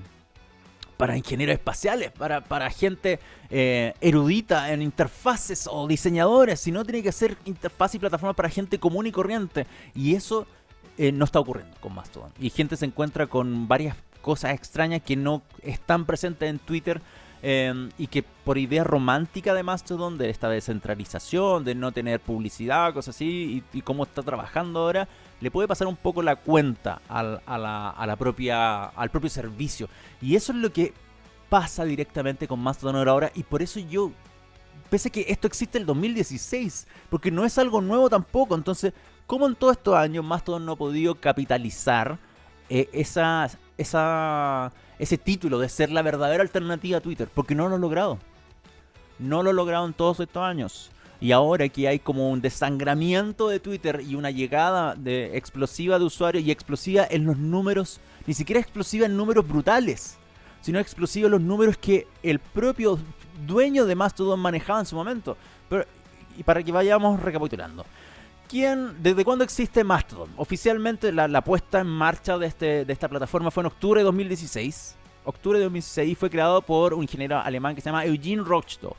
[0.96, 7.12] para ingenieros espaciales, para, para gente eh, erudita en interfaces o diseñadores, sino tiene que
[7.12, 9.68] ser interfaz y plataforma para gente común y corriente.
[9.94, 10.48] Y eso
[10.98, 12.32] eh, no está ocurriendo con Mastodon.
[12.40, 17.00] Y gente se encuentra con varias cosas extrañas que no están presentes en Twitter
[17.40, 22.92] Em, y que por idea romántica de Mastodon, de esta descentralización, de no tener publicidad,
[22.92, 25.08] cosas así, y, cómo está trabajando ahora,
[25.40, 29.30] le puede pasar un poco la cuenta al, a la, a la propia, al propio
[29.30, 29.88] servicio.
[30.20, 30.92] Y eso es lo que
[31.48, 34.10] pasa directamente con Mastodon ahora, y por eso yo,
[34.90, 38.92] pese a que esto existe en el 2016, porque no es algo nuevo tampoco, entonces,
[39.28, 42.18] ¿cómo en todos estos años Mastodon no ha podido capitalizar
[42.68, 43.48] eh, esa,
[43.78, 48.18] esa ese título de ser la verdadera alternativa a Twitter, porque no lo ha logrado.
[49.18, 50.90] No lo en todos estos años.
[51.20, 56.04] Y ahora que hay como un desangramiento de Twitter y una llegada de explosiva de
[56.04, 60.16] usuarios y explosiva en los números, ni siquiera explosiva en números brutales,
[60.60, 62.98] sino explosiva en los números que el propio
[63.46, 65.36] dueño de Mastodon manejaba en su momento.
[65.68, 65.84] Pero,
[66.36, 67.84] y para que vayamos recapitulando.
[68.48, 70.30] ¿Quién, ¿Desde cuándo existe Mastodon?
[70.38, 74.96] Oficialmente la, puesta en marcha de, este, de esta plataforma fue en octubre de 2016.
[75.26, 78.96] Octubre de 2016 fue creado por un ingeniero alemán que se llama Eugene Rochto.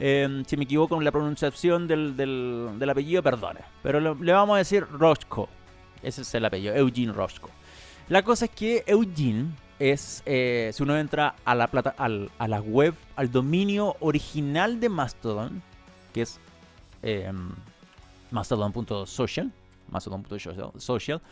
[0.00, 3.60] Em, si me equivoco con la pronunciación del, del, apellido, perdone.
[3.80, 5.48] Pero le vamos a decir Rochko.
[6.02, 7.48] Ese es el apellido, Eugene Rochko.
[8.08, 12.60] La cosa es que Eugene es, eh, si uno entra a la, plata, a la
[12.60, 15.62] web, al dominio original de Mastodon,
[16.12, 16.40] que es
[17.04, 17.30] eh,
[18.30, 19.52] mastodon.social,
[19.88, 21.22] mastodon.social,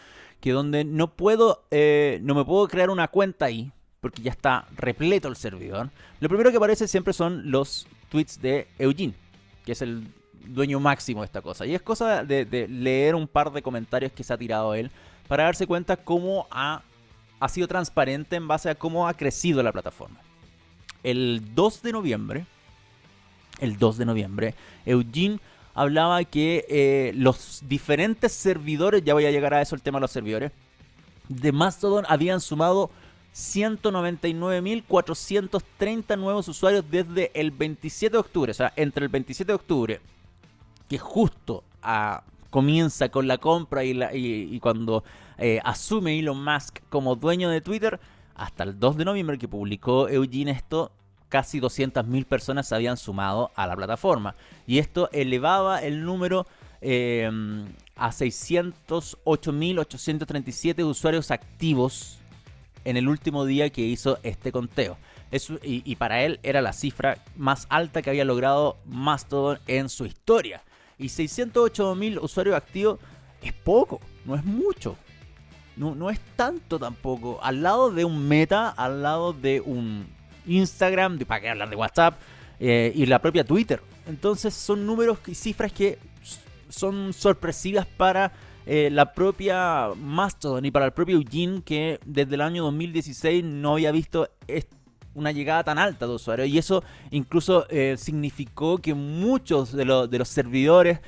[0.40, 4.66] que donde no puedo, eh, no me puedo crear una cuenta ahí, porque ya está
[4.76, 5.90] repleto el servidor.
[6.20, 9.14] Lo primero que aparece siempre son los tweets de Eugene,
[9.64, 10.06] que es el
[10.46, 11.66] dueño máximo de esta cosa.
[11.66, 14.90] Y es cosa de, leer un par de comentarios que se ha tirado él
[15.26, 16.82] para darse cuenta cómo ha,
[17.40, 20.20] ha sido transparente en base a cómo ha crecido la plataforma.
[21.02, 22.46] El 2 de noviembre,
[23.60, 24.54] el 2 de noviembre,
[24.86, 25.38] Eugene
[25.78, 30.02] hablaba que eh, los diferentes servidores, ya voy a llegar a eso el tema de
[30.02, 30.50] los servidores,
[31.28, 32.90] de Mastodon habían sumado
[33.32, 40.00] 199.430 nuevos usuarios desde el 27 de octubre, o sea, entre el 27 de octubre,
[40.88, 45.04] que justo ah, comienza con la compra y, cuando
[45.36, 48.00] eh, asume Elon Musk como dueño de Twitter,
[48.34, 50.90] hasta el 2 de noviembre que publicó Eugene esto,
[51.28, 54.34] casi 200.000 personas se habían sumado a la plataforma.
[54.66, 56.46] Y esto elevaba el número
[56.80, 57.30] eh,
[57.96, 62.18] a 608.837 usuarios activos
[62.84, 64.96] en el último día que hizo este conteo.
[65.62, 70.62] y, para él era la cifra más alta que había logrado Mastodon en su historia.
[70.96, 72.98] Y 608 mil usuarios activos
[73.42, 74.96] es poco, no es mucho.
[75.76, 77.38] No, no es tanto tampoco.
[77.42, 80.08] Al lado de un Meta, al lado de un
[80.48, 82.18] Instagram, para qué hablar de WhatsApp,
[82.60, 83.80] eh, y la propia Twitter.
[84.06, 85.98] Entonces son números y cifras que
[86.68, 88.32] son sorpresivas para
[88.66, 93.74] eh, la propia Mastodon y para el propio Eugene que desde el año 2016 no
[93.74, 94.28] había visto
[95.14, 100.18] una llegada tan alta de usuarios y eso incluso eh, significó que muchos de, de
[100.18, 101.00] los servidores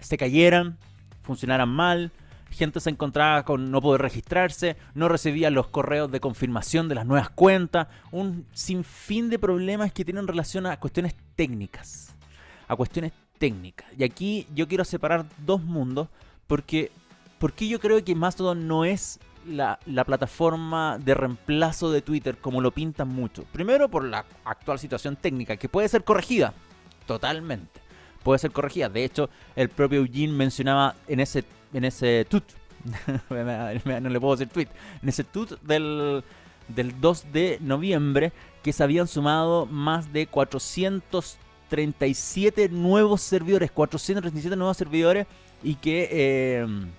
[0.00, 0.78] se cayeran,
[1.22, 2.10] funcionaran mal,
[2.50, 7.06] gente se encontraba con no poder registrarse, no recibía los correos de confirmación de las
[7.06, 12.14] nuevas cuentas, un sinfín de problemas que tienen relación a cuestiones técnicas,
[12.66, 13.86] a cuestiones técnicas.
[13.96, 16.08] Y aquí yo quiero separar dos mundos
[16.46, 16.90] porque,
[17.38, 22.60] porque yo creo que Mastodon no es la, la, plataforma de reemplazo de Twitter como
[22.60, 23.44] lo pintan mucho.
[23.52, 26.52] Primero por la actual situación técnica que puede ser corregida
[27.06, 27.80] totalmente.
[28.22, 28.88] Puede ser corregida.
[28.88, 32.44] De hecho, el propio Eugene mencionaba en ese en ese tut,
[33.30, 34.68] no le puedo decir tweet,
[35.02, 36.22] en ese tut del,
[36.68, 44.76] del 2 de noviembre que se habían sumado más de 437 nuevos servidores, 437 nuevos
[44.76, 45.28] servidores
[45.62, 46.90] y que, em,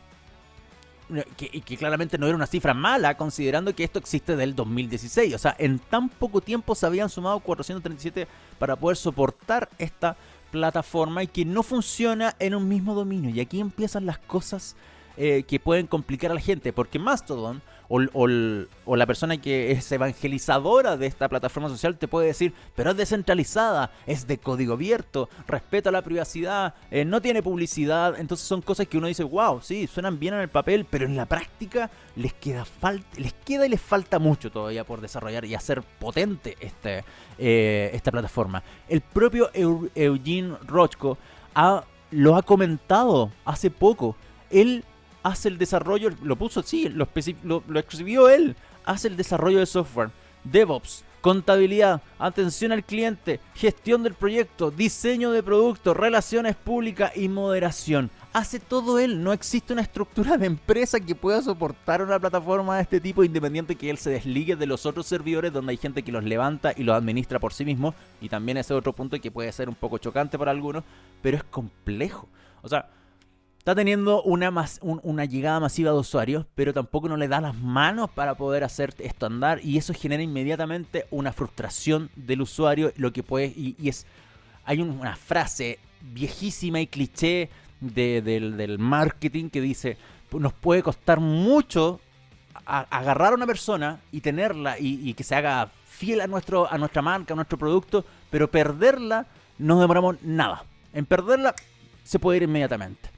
[1.37, 5.33] que, que, claramente no era una cifra mala considerando que esto existe del 2016.
[5.33, 8.27] O sea, en tan poco tiempo se habían sumado 437
[8.57, 10.17] para poder soportar esta
[10.51, 13.29] plataforma y que no funciona en un mismo dominio.
[13.29, 14.75] Y aquí empiezan las cosas
[15.21, 20.95] eh, que pueden complicar a la gente, porque Mastodon o, la persona que es evangelizadora
[20.95, 25.91] de esta plataforma social te puede decir, pero es descentralizada, es de código abierto, respeta
[25.91, 28.19] la privacidad, eh, no tiene publicidad.
[28.19, 31.17] Entonces son cosas que uno dice, wow, sí, suenan bien en el papel, pero en
[31.17, 32.65] la práctica les queda,
[33.17, 37.03] les queda y les falta mucho todavía por desarrollar y hacer potente este,
[37.37, 38.63] eh, esta plataforma.
[38.87, 41.17] El propio Eugene Rochko
[42.11, 44.15] lo ha comentado hace poco.
[44.49, 44.83] Él
[45.23, 47.07] hace el desarrollo, lo puso así, lo,
[47.43, 48.55] lo, lo escribió él,
[48.85, 50.11] hace el desarrollo de software,
[50.43, 58.09] DevOps, contabilidad, atención al cliente, gestión del proyecto, diseño de producto, relaciones públicas y moderación.
[58.31, 62.83] Hace todo él, no existe una estructura de empresa que pueda soportar una plataforma de
[62.83, 66.11] este tipo independiente que él se desligue de los otros servidores donde hay gente que
[66.11, 67.95] los levanta y los administra por sí mismo.
[68.21, 70.83] Y también ese otro punto que puede ser un poco chocante para algunos,
[71.21, 72.27] pero es complejo.
[72.61, 72.87] O sea,
[73.59, 78.09] está teniendo una, una llegada masiva de usuarios, pero tampoco no le da las manos
[78.09, 83.21] para poder hacer esto andar y eso genera inmediatamente una frustración del usuario, lo que
[83.21, 84.07] puede, y, es,
[84.63, 87.49] hay una frase viejísima y cliché
[87.81, 89.97] del, marketing que dice,
[90.31, 91.99] nos puede costar mucho
[92.65, 97.01] agarrar a una persona y tenerla y, que se haga fiel a, nuestro, a nuestra
[97.01, 100.63] marca, a nuestro producto, pero perderla no demoramos nada.
[100.93, 101.53] En perderla
[102.03, 103.08] se puede ir inmediatamente.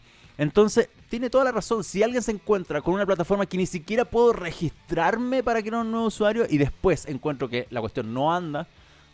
[0.42, 1.84] Entonces, tiene toda la razón.
[1.84, 5.92] Si alguien se encuentra con una plataforma que ni siquiera puedo registrarme para crear un
[5.92, 8.66] nuevo usuario y después encuentro que la cuestión no anda,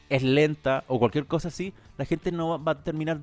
[0.08, 3.20] es lenta o cualquier cosa así, la gente no va a terminar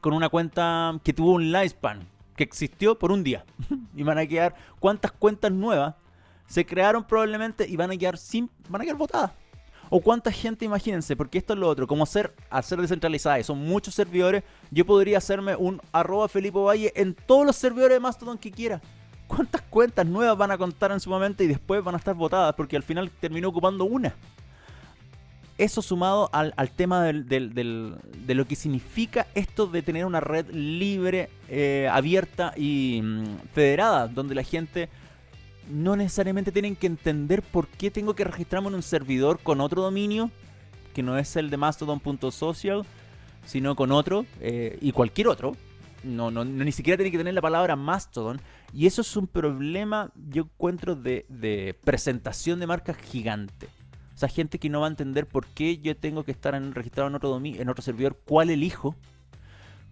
[0.00, 3.44] con una cuenta que tuvo un lifespan, que existió por un día.
[3.96, 5.96] y van a quedar cuántas cuentas nuevas
[6.46, 9.32] se crearon probablemente y van a quedar sin, van a quedar votadas.
[9.96, 13.44] O cuánta gente, imagínense, porque esto es lo otro, como ser, al ser descentralizada y
[13.44, 18.00] son muchos servidores, yo podría hacerme un arroba Felipe Valle en todos los servidores de
[18.00, 18.82] Mastodon que quiera.
[19.28, 22.56] ¿Cuántas cuentas nuevas van a contar en su momento y después van a estar votadas?
[22.56, 24.16] Porque al final terminó ocupando una.
[25.58, 31.88] Eso sumado al, tema de lo que significa esto de tener una red libre, eh,
[31.88, 34.88] abierta y mm, federada, donde la gente
[35.68, 39.82] no necesariamente tienen que entender por qué tengo que registrarme en un servidor con otro
[39.82, 40.30] dominio,
[40.94, 42.84] que no es el de mastodon.social,
[43.46, 45.56] sino con otro eh, y cualquier otro.
[46.02, 48.40] No, no, ni siquiera tiene que tener la palabra Mastodon.
[48.72, 53.68] Y eso es un problema, yo encuentro, de, presentación de marcas gigante.
[54.14, 56.74] O sea, gente que no va a entender por qué yo tengo que estar en,
[56.74, 58.94] registrado en otro, en otro servidor, cuál elijo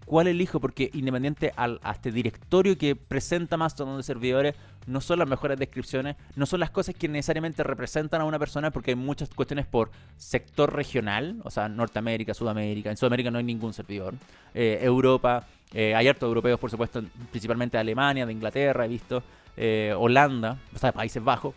[0.05, 5.19] cuál elijo, porque independiente al, a este directorio que presenta Mastodon de servidores, no son
[5.19, 8.95] las mejores descripciones, no son las cosas que necesariamente representan a una persona, porque hay
[8.95, 14.13] muchas cuestiones por sector regional, o sea, Norteamérica, Sudamérica, en Sudamérica no hay ningún servidor,
[14.53, 19.23] eh, Europa, eh, hay hartos europeos, por supuesto, principalmente de Alemania, de Inglaterra, he visto,
[19.55, 21.55] eh, Holanda, o sea, Países Bajos,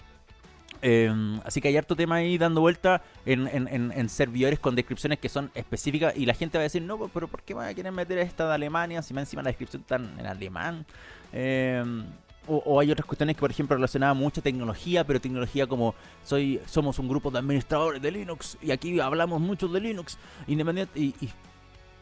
[0.83, 5.51] Em, así que hay harto tema ahí dando vuelta en, servidores con descripciones que son
[5.55, 8.19] específicas y la gente va a decir, no, pero ¿por qué van a querer meter
[8.19, 10.87] esta de Alemania si me encima la descripción está en alemán?
[11.33, 12.05] Em,
[12.49, 16.99] o, hay otras cuestiones que, por ejemplo, relacionadas mucha tecnología, pero tecnología como soy somos
[16.99, 20.99] un grupo de administradores de Linux y aquí hablamos mucho de Linux independiente.
[20.99, 21.15] Y,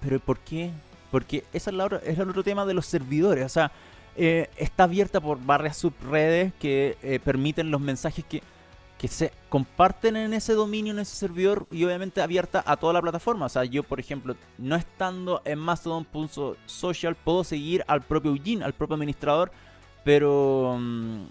[0.00, 0.70] pero ¿por qué?
[1.10, 3.44] Porque esa es, es el otro tema de los servidores.
[3.46, 3.72] O sea,
[4.16, 8.42] eh, está abierta por varias subredes que eh, permiten los mensajes que,
[8.98, 13.02] que se comparten en ese dominio, en ese servidor y obviamente abierta a toda la
[13.02, 13.46] plataforma.
[13.46, 18.72] O sea, yo, por ejemplo, no estando en Mastodon.social, puedo seguir al propio Eugene, al
[18.72, 19.50] propio administrador
[20.04, 21.24] pero mm,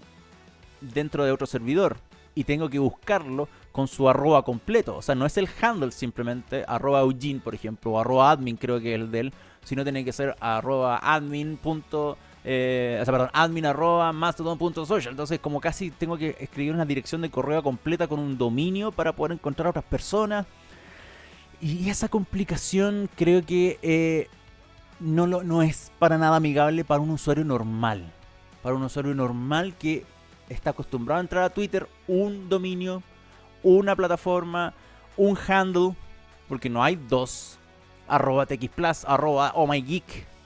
[0.80, 1.96] dentro de otro servidor.
[2.34, 4.96] Y tengo que buscarlo con su arroba completo.
[4.96, 8.80] O sea, no es el handle simplemente, arroba Eugene, por ejemplo, o arroba admin, creo
[8.80, 11.58] que es el de él, sino tiene que ser arroba admin.
[12.44, 13.64] Eh, o sea, perdón, admin.
[13.64, 19.12] Entonces, como casi tengo que escribir una dirección de correo completa con un dominio para
[19.12, 20.46] poder encontrar a otras personas.
[21.60, 24.28] Y esa complicación creo que eh,
[25.00, 28.12] no, es para nada amigable para un usuario normal
[28.64, 30.06] para un usuario normal que
[30.48, 33.02] está acostumbrado a entrar a Twitter, un dominio,
[33.62, 34.72] una plataforma,
[35.18, 35.94] un handle,
[36.48, 37.58] porque no hay dos,
[38.08, 39.68] arroba txplus, arroba oh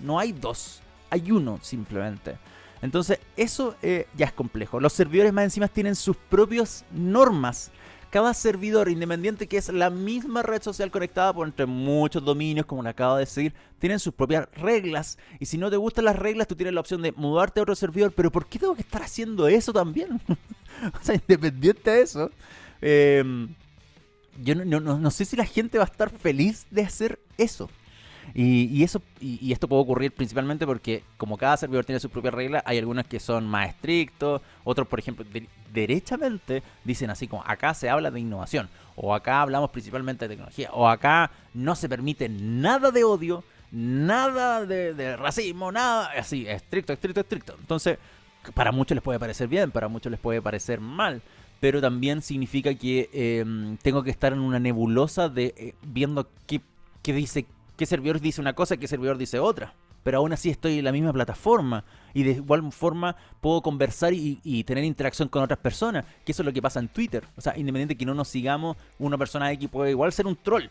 [0.01, 2.37] no hay dos, hay uno simplemente.
[2.81, 4.81] Entonces eso eh, ya es complejo.
[4.81, 7.71] Los servidores más encima tienen sus propias normas
[8.11, 12.83] cada servidor independiente, que es la misma red social conectada por entre muchos dominios, como
[12.83, 15.19] le acabo de decir, tienen sus propias reglas.
[15.39, 17.75] Y si no te gustan las reglas, tú tienes la opción de mudarte a otro
[17.75, 18.13] servidor.
[18.13, 20.21] Pero ¿por qué tengo que estar haciendo eso también?
[20.29, 22.31] o sea, independiente de eso.
[22.81, 23.55] Em,
[24.43, 27.69] yo no sé si la gente va a estar feliz de hacer eso.
[28.35, 32.63] Y, eso, y, esto puede ocurrir principalmente porque como cada servidor tiene su propia regla,
[32.67, 35.25] hay algunos que son más estrictos, otros por ejemplo
[35.73, 40.71] derechamente dicen así como acá se habla de innovación, o acá hablamos principalmente de tecnología,
[40.73, 47.21] o acá no se permite nada de odio, nada de, racismo, nada así, estricto, estricto,
[47.21, 47.57] estricto.
[47.59, 47.99] Entonces,
[48.55, 51.23] para muchos les puede parecer bien, para muchos les puede parecer mal
[51.61, 56.61] pero también significa que em, tengo que estar en una nebulosa de eh, viendo qué,
[57.03, 57.47] qué, dice
[57.79, 59.73] qué servidor dice una cosa y qué servidor dice otra.
[60.03, 64.65] Pero aún así estoy en la misma plataforma y de igual forma puedo conversar y,
[64.65, 67.25] tener interacción con otras personas, que eso es lo que pasa en Twitter.
[67.37, 70.37] O sea, independiente de que no nos sigamos, una persona X puede igual ser un
[70.37, 70.65] troll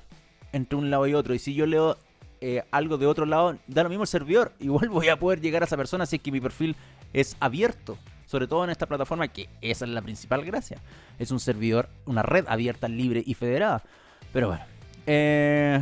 [0.51, 1.33] entre un lado y otro.
[1.33, 1.97] Y si yo leo
[2.41, 4.51] eh, algo de otro lado, da lo mismo el servidor.
[4.59, 6.75] Igual voy a poder llegar a esa persona si es que mi perfil
[7.13, 7.97] es abierto.
[8.25, 10.81] Sobre todo en esta plataforma, que esa es la principal gracia.
[11.17, 13.83] Es un servidor, una red abierta, libre y federada.
[14.33, 14.65] Pero bueno.
[15.05, 15.81] Eh,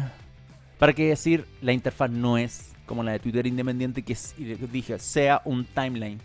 [0.78, 4.36] para qué decir, la interfaz no es como la de Twitter independiente, que es,
[4.72, 6.20] dije, sea un timeline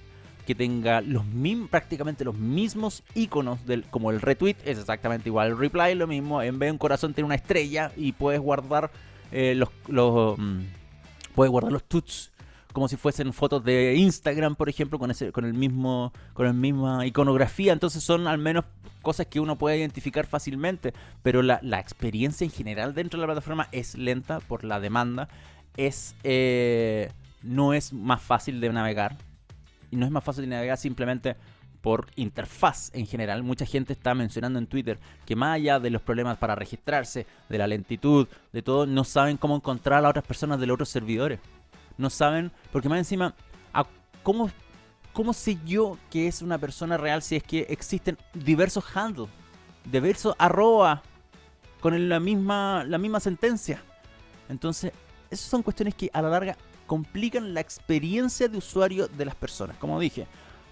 [0.47, 5.49] que tenga los mismos, prácticamente los mismos iconos del, como el retweet, es exactamente igual.
[5.49, 8.91] El reply lo mismo, en vez de un corazón tiene una estrella y puedes guardar
[9.33, 10.61] eh, los, los mm,
[11.35, 12.31] puedes guardar los tweets
[12.73, 16.53] como si fuesen fotos de Instagram, por ejemplo, con ese, con el mismo, con la
[16.53, 17.73] misma iconografía.
[17.73, 18.65] Entonces son al menos
[19.03, 20.93] cosas que uno puede identificar fácilmente.
[21.23, 25.29] Pero la, experiencia en general dentro de la plataforma es lenta por la demanda.
[25.77, 27.11] Es eh,
[27.43, 29.17] no es más fácil de navegar.
[29.91, 31.37] Y no es más fácil de navegar simplemente
[31.81, 33.43] por interfaz en general.
[33.43, 37.59] Mucha gente está mencionando en Twitter que más allá de los problemas para registrarse, de
[37.59, 41.41] la lentitud, de todo, no saben cómo encontrar a otras personas de los otros servidores
[42.01, 43.35] no saben, porque más encima,
[44.23, 44.51] ¿cómo,
[45.13, 49.29] ¿cómo sé yo que es una persona real si es que existen diversos handles,
[49.85, 51.03] diversos arroba
[51.81, 53.83] con la misma, la misma sentencia?
[54.49, 54.93] Entonces,
[55.31, 56.57] esas son cuestiones que a la larga
[56.87, 59.77] complican la experiencia de usuario de las personas.
[59.77, 60.27] Como dije,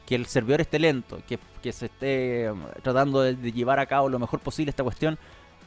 [0.04, 1.38] que el servidor esté lento, que,
[1.72, 5.18] se esté um, tratando de, llevar a cabo lo mejor posible esta cuestión,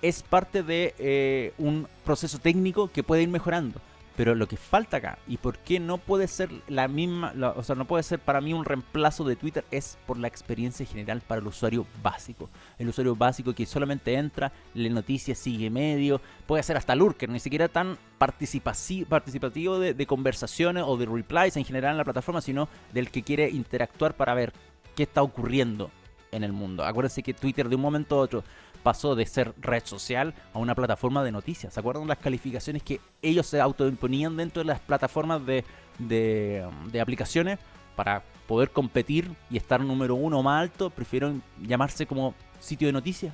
[0.01, 3.79] es parte de eh, un proceso técnico que puede ir mejorando.
[4.15, 7.75] Pero lo que falta acá, y por qué no puede ser la misma, o sea,
[7.75, 11.39] no puede ser para mí un reemplazo de Twitter, es por la experiencia general para
[11.39, 12.49] el usuario básico.
[12.77, 17.39] El usuario básico que solamente entra, lee noticias, sigue medio, puede ser hasta lurker, ni
[17.39, 23.09] siquiera tan participativo de, conversaciones o de replies en general en la plataforma, sino del
[23.11, 24.51] que quiere interactuar para ver
[24.95, 25.89] qué está ocurriendo
[26.31, 26.83] en el mundo.
[26.83, 28.43] Acuérdense que Twitter de un momento a otro
[28.83, 31.73] pasó de ser red social a una plataforma de noticias.
[31.73, 35.63] ¿Se acuerdan las calificaciones que ellos se autoimponían dentro de las plataformas de,
[35.99, 37.59] de, aplicaciones
[37.95, 40.89] para poder competir y estar número uno más alto?
[40.89, 43.33] Prefirieron llamarse como sitio de noticias.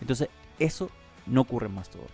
[0.00, 0.28] Entonces,
[0.58, 0.90] eso
[1.26, 2.06] no ocurre más todo.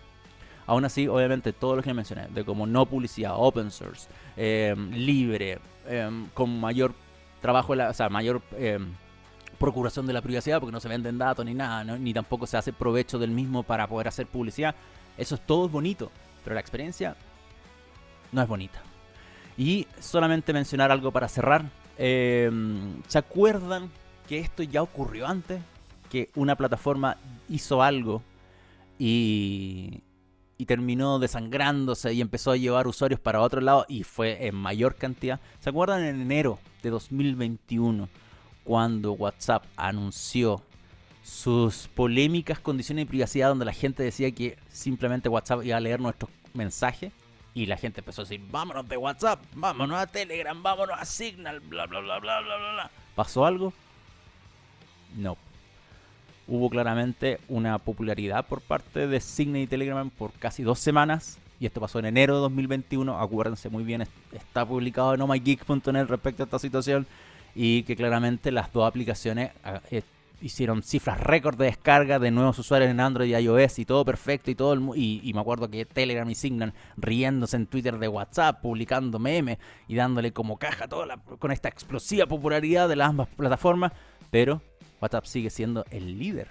[0.67, 4.07] Aún así, obviamente, todo lo que mencioné, de como no publicidad, open source,
[4.37, 6.93] eh, libre, eh, con mayor
[7.41, 8.79] trabajo, o sea, mayor eh,
[9.61, 12.73] procuración de la privacidad porque no se venden datos ni nada, ni tampoco se hace
[12.73, 14.73] provecho del mismo para poder hacer publicidad.
[15.19, 16.11] Eso es todo bonito,
[16.43, 17.15] pero la experiencia
[18.31, 18.81] no es bonita.
[19.57, 21.69] Y solamente mencionar algo para cerrar.
[21.99, 23.91] Em, ¿Se acuerdan
[24.27, 25.61] que esto ya ocurrió antes?
[26.09, 28.23] Que una plataforma hizo algo
[28.97, 30.01] y,
[30.57, 34.95] y terminó desangrándose y empezó a llevar usuarios para otro lado y fue en mayor
[34.95, 35.39] cantidad.
[35.59, 38.09] ¿Se acuerdan en enero de 2021
[38.63, 40.61] cuando WhatsApp anunció
[41.23, 45.99] sus polémicas condiciones de privacidad donde la gente decía que simplemente WhatsApp iba a leer
[45.99, 47.11] nuestros mensajes?
[47.53, 51.59] Y la gente empezó a decir, vámonos de WhatsApp, vámonos a Telegram, vámonos a Signal,
[51.59, 52.91] bla, bla, bla, bla, bla, bla.
[53.15, 53.73] ¿Pasó algo?
[55.17, 55.37] No.
[56.47, 61.39] Hubo claramente una popularidad por parte de Signal y Telegram por casi dos semanas.
[61.59, 63.19] Y esto pasó en enero de 2021.
[63.19, 67.05] Acuérdense muy bien, está publicado en omygeek.net respecto a esta situación.
[67.55, 70.03] Y que claramente las dos aplicaciones ah, eh,
[70.41, 74.49] hicieron cifras récord de descarga de nuevos usuarios en Android y iOS y todo perfecto
[74.49, 78.07] y todo el y, y me acuerdo que Telegram y Signal riéndose en Twitter de
[78.07, 83.27] WhatsApp, publicando memes y dándole como caja toda con esta explosiva popularidad de las ambas
[83.29, 83.91] plataformas,
[84.31, 84.61] pero
[85.01, 86.47] WhatsApp sigue siendo el líder.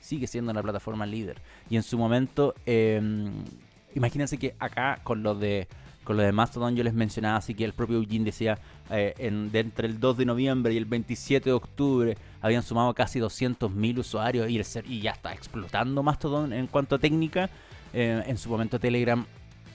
[0.00, 1.40] Sigue siendo la plataforma líder.
[1.68, 3.44] Y en su momento, em,
[3.94, 5.66] imagínense que acá con lo de
[6.06, 8.58] con lo de Mastodon yo les mencionaba, así que el propio Eugene decía,
[8.90, 12.94] eh, en, de entre el 2 de noviembre y el 27 de octubre habían sumado
[12.94, 17.50] casi 200.000 usuarios y, el ya está explotando Mastodon en cuanto a técnica.
[17.92, 19.26] Eh, en su momento Telegram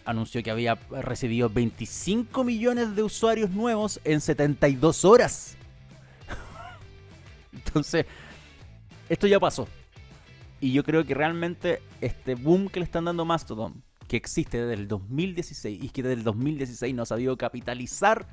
[0.06, 5.58] anunció que había recibido 25 millones de usuarios nuevos en 72 horas.
[7.54, 8.06] Entonces,
[9.10, 9.68] esto ya pasó.
[10.62, 14.74] Y yo creo que realmente este boom que le están dando Mastodon, que existe desde
[14.74, 18.28] el 2016 y que desde el 2016 no ha sabido capitalizar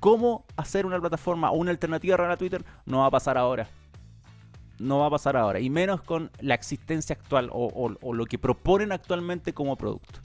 [0.00, 3.68] cómo hacer una plataforma o una alternativa real a Twitter, no va a pasar ahora.
[4.78, 5.60] No va a pasar ahora.
[5.60, 10.20] Y menos con la existencia actual o, lo que proponen actualmente como producto.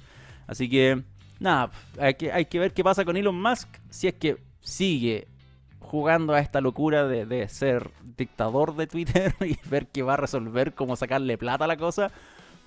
[0.47, 1.03] Así que,
[1.41, 5.27] nada, hay que, hay que ver qué pasa con Elon Musk si es que sigue
[5.81, 10.17] jugando a esta locura de, de, ser dictador de Twitter y ver qué va a
[10.17, 12.13] resolver, cómo sacarle plata a la cosa.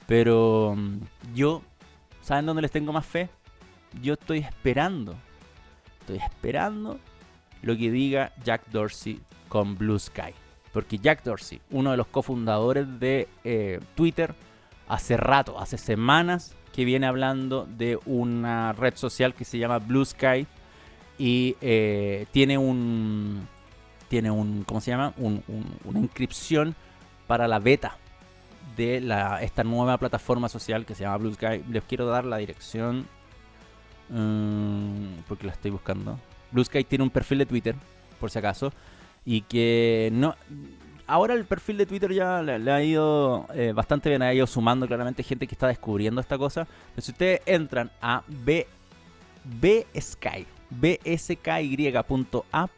[0.07, 0.99] Pero mm,
[1.35, 1.63] yo,
[2.23, 3.29] ¿saben dónde les tengo más fe?
[4.01, 5.15] Yo estoy esperando
[6.03, 6.99] Estoy esperando
[7.63, 10.35] lo que diga Jack Dorsey con Blue Sky.
[10.73, 14.35] Porque Jack Dorsey, uno de los cofundadores de eh, Twitter,
[14.89, 20.05] hace rato, hace semanas que viene hablando de una red social que se llama Blue
[20.05, 20.47] Sky
[21.19, 23.47] y eh, tiene un
[24.09, 25.15] tiene un ¿cómo se llama?
[25.19, 26.75] una inscripción
[27.27, 27.97] para la beta
[28.77, 31.63] de la, esta nueva plataforma social que se llama Blue Sky.
[31.71, 33.07] Les quiero dar la dirección
[34.13, 36.19] Mm, porque la estoy buscando.
[36.51, 37.75] Blue Sky tiene un perfil de Twitter,
[38.21, 38.73] por si acaso.
[39.25, 40.35] Y que no.
[41.07, 44.87] Ahora el perfil de Twitter ya le, ha ido eh, bastante bien, ha ido sumando
[44.87, 46.67] claramente gente que está descubriendo esta cosa.
[46.95, 48.67] Pero si ustedes entran a B,
[49.45, 52.71] Bsky, bsky.app,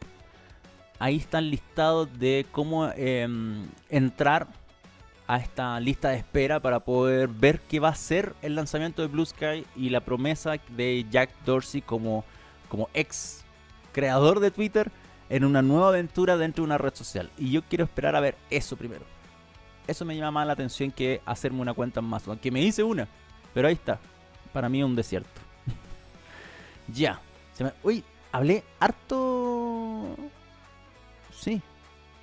[0.99, 4.47] ahí están listados de cómo em, entrar
[5.27, 9.07] a esta lista de espera para poder ver qué va a ser el lanzamiento de
[9.07, 12.23] Blue Sky y la promesa de Jack Dorsey como,
[12.69, 13.43] como ex
[13.91, 14.91] creador de Twitter
[15.29, 17.31] en una nueva aventura dentro de una red social.
[17.37, 19.03] Y yo quiero esperar a ver eso primero.
[19.87, 22.39] Eso me llama más la atención que hacerme una cuenta en Mastodon.
[22.39, 23.07] Que me hice una,
[23.53, 23.99] pero ahí está.
[24.53, 25.41] Para mí un desierto.
[26.93, 27.19] ya.
[27.83, 30.15] Uy, hablé harto...
[31.31, 31.61] Sí.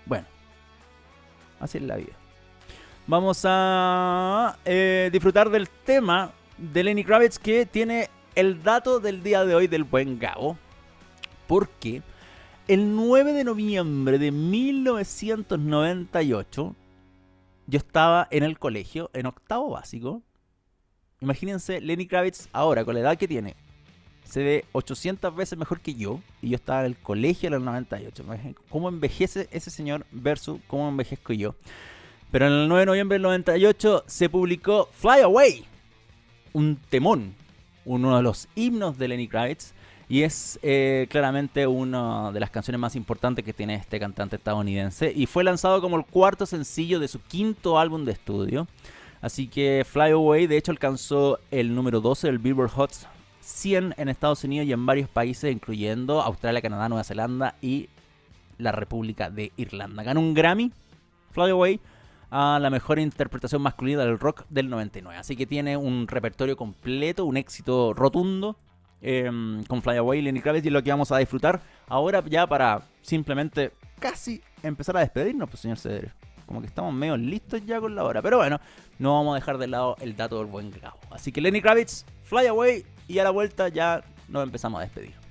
[0.06, 0.26] Bueno.
[1.60, 2.21] Así es la vida
[3.06, 9.44] vamos a eh, disfrutar del tema de Lenny Kravitz que tiene el dato del día
[9.44, 10.56] de hoy del buen Gabo.
[11.46, 12.00] Porque
[12.68, 16.76] el 9 de noviembre de 1998
[17.66, 20.22] yo estaba en el colegio, en octavo básico.
[21.20, 23.54] Imagínense Lenny Kravitz ahora, con la edad que tiene.
[24.24, 26.20] Se ve 800 veces mejor que yo.
[26.40, 28.24] Y yo estaba en el colegio en el 98.
[28.70, 31.54] ¿Cómo envejece ese señor versus cómo envejezco yo?
[32.32, 35.66] Pero en el 9 de noviembre del 98 se publicó Fly Away,
[36.54, 37.34] un temón,
[37.84, 39.74] uno de los himnos de Lenny Kravitz.
[40.08, 45.12] Y es eh, claramente una de las canciones más importantes que tiene este cantante estadounidense.
[45.14, 48.66] Y fue lanzado como el cuarto sencillo de su quinto álbum de estudio.
[49.20, 52.92] Así que Fly Away de hecho alcanzó el número 12 del Billboard Hot
[53.40, 57.88] 100 en Estados Unidos y en varios países, incluyendo Australia, Canadá, Nueva Zelanda y
[58.56, 60.02] la República de Irlanda.
[60.02, 60.72] Ganó un Grammy,
[61.32, 61.80] Fly Away,
[62.34, 65.18] a la mejor interpretación masculina del rock del 99.
[65.18, 68.56] Así que tiene un repertorio completo, un éxito rotundo
[69.02, 72.80] em, con Fly Away, Lenny Kravitz y lo que vamos a disfrutar ahora ya para
[73.02, 76.08] simplemente casi empezar a despedirnos, pues señor Cedero.
[76.46, 78.22] Como que estamos medio listos ya con la hora.
[78.22, 78.58] Pero bueno,
[78.98, 81.00] no vamos a dejar de lado el dato del buen Gabo.
[81.10, 85.21] Así que Lenny Kravitz, Fly Away y a la vuelta ya nos empezamos a despedir.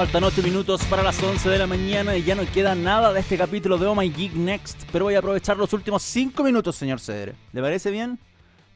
[0.00, 3.20] Faltan 8 minutos para las 11 de la mañana y ya no queda nada de
[3.20, 6.74] este capítulo de Oh My Geek Next, pero voy a aprovechar los últimos 5 minutos,
[6.74, 7.34] señor Cedre.
[7.52, 8.18] ¿Le parece bien?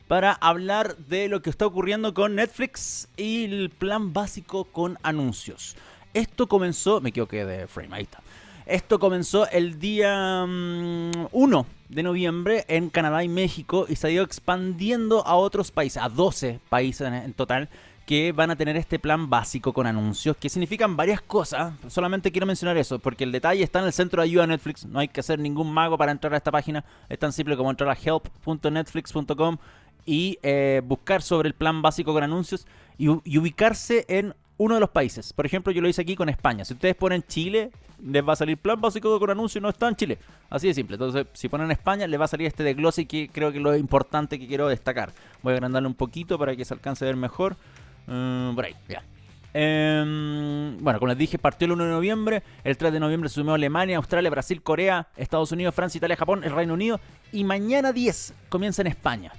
[0.07, 5.77] Para hablar de lo que está ocurriendo con Netflix y el plan básico con anuncios.
[6.13, 8.21] Esto comenzó, me equivoqué de frame, ahí está.
[8.67, 14.11] Esto comenzó el día 1 mm, de noviembre en Canadá y México y se ha
[14.11, 17.71] ido expandiendo a otros países, a 12 países en total
[18.07, 21.73] que van a tener este plan básico con anuncios que significan varias cosas.
[21.89, 24.85] Solamente quiero mencionar eso, porque el detalle está en el centro de ayuda de Netflix.
[24.85, 26.85] No hay que hacer ningún mago para entrar a esta página.
[27.09, 29.57] Es tan simple como entrar a help.netflix.com
[30.07, 32.67] y eh, buscar sobre el plan básico con anuncios
[32.99, 35.33] y, ubicarse en uno de los países.
[35.33, 36.65] Por ejemplo, yo lo hice aquí con España.
[36.65, 37.71] Si ustedes ponen Chile,
[38.03, 40.19] les va a salir plan básico con anuncios, no está en Chile.
[40.51, 40.95] Así de simple.
[40.95, 43.65] Entonces, si ponen España, les va a salir este de y que creo que es
[43.65, 45.13] lo importante que quiero destacar.
[45.43, 47.57] Voy a agrandarlo un poquito para que se alcance a ver mejor.
[48.07, 49.03] Mm, por ahí, ya.
[49.57, 52.43] Em, bueno, como les dije, partió el 1 de noviembre.
[52.65, 56.43] El 3 de noviembre se sumió Alemania, Australia, Brasil, Corea, Estados Unidos, Francia, Italia, Japón,
[56.43, 57.01] el Reino Unido.
[57.33, 59.33] Y mañana 10 comienza en España.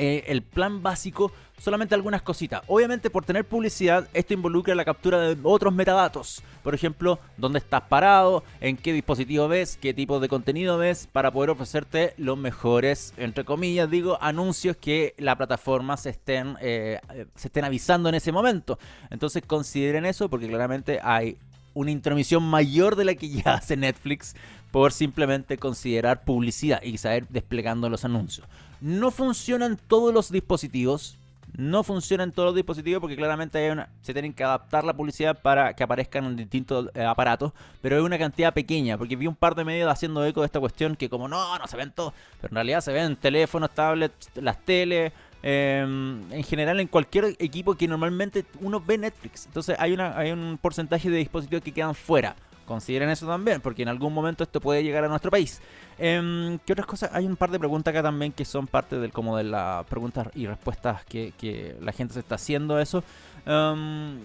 [0.00, 2.62] Eh, el plan básico, solamente algunas cositas.
[2.68, 6.40] Obviamente por tener publicidad, esto involucra la captura de otros metadatos.
[6.62, 11.32] Por ejemplo, dónde estás parado, en qué dispositivo ves, qué tipo de contenido ves, para
[11.32, 17.00] poder ofrecerte los mejores, entre comillas, digo, anuncios que la plataforma estén, eh,
[17.34, 18.78] se estén avisando en ese momento.
[19.10, 21.38] Entonces consideren eso porque claramente hay
[21.74, 24.36] una intromisión mayor de la que ya hace Netflix
[24.70, 28.46] por simplemente considerar publicidad y saber desplegando los anuncios.
[28.80, 31.16] No funcionan todos los dispositivos.
[31.56, 35.40] No funcionan todos los dispositivos porque claramente hay una, se tienen que adaptar la publicidad
[35.40, 39.34] para que aparezcan en distintos eh, aparatos, pero hay una cantidad pequeña, porque vi un
[39.34, 42.12] par de medios haciendo eco de esta cuestión que como no, no se ven todos,
[42.40, 45.10] pero en realidad se ven teléfonos, tablets, las teles,
[45.42, 49.46] em, en general en cualquier equipo que normalmente uno ve Netflix.
[49.46, 52.36] Entonces hay, una, hay un porcentaje de dispositivos que quedan fuera.
[52.68, 55.62] Consideren eso también, porque en algún momento esto puede llegar a nuestro país.
[55.98, 57.08] Eh, ¿Qué otras cosas?
[57.14, 60.28] Hay un par de preguntas acá también que son parte del como de las preguntas
[60.34, 63.02] y respuestas que, la gente se está haciendo eso.
[63.46, 64.18] Em,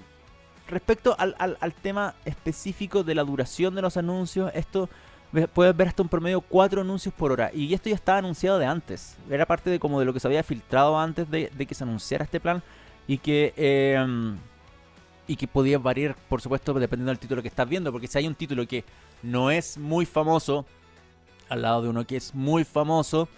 [0.68, 4.90] respecto al, tema específico de la duración de los anuncios, esto
[5.54, 7.50] puedes ver hasta un promedio cuatro anuncios por hora.
[7.54, 9.16] Y esto ya estaba anunciado de antes.
[9.30, 12.26] Era parte de como de lo que se había filtrado antes de, que se anunciara
[12.26, 12.62] este plan.
[13.08, 14.36] Y que eh,
[15.28, 18.28] y que podía variar, por supuesto, dependiendo del título que estás viendo, porque si hay
[18.28, 18.84] un título que
[19.22, 20.66] no es muy famoso,
[21.50, 23.30] al lado de uno que es muy famoso,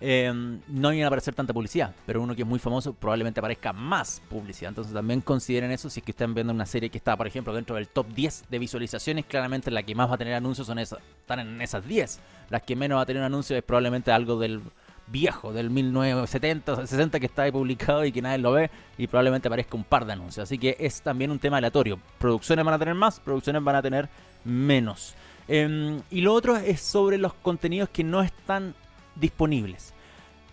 [0.00, 3.72] em, no iban a aparecer tanta publicidad, pero uno que es muy famoso probablemente aparezca
[3.72, 4.70] más publicidad.
[4.70, 7.54] Entonces también consideren eso si es que están viendo una serie que está, por ejemplo,
[7.54, 10.78] dentro del top 10 de visualizaciones, claramente la que más va a tener anuncios son
[10.78, 12.20] esas, están en esas 10.
[12.50, 14.62] Las que menos va a tener anuncios es probablemente algo del
[15.06, 19.48] viejo del 1970, 60 que está ahí publicado y que nadie lo ve y probablemente
[19.48, 20.44] aparezca un par de anuncios.
[20.44, 21.98] Así que es también un tema aleatorio.
[22.18, 24.08] Producciones van a tener más, producciones van a tener
[24.44, 25.14] menos.
[25.46, 28.74] Em, y lo otro es sobre los contenidos que no están
[29.14, 29.92] disponibles.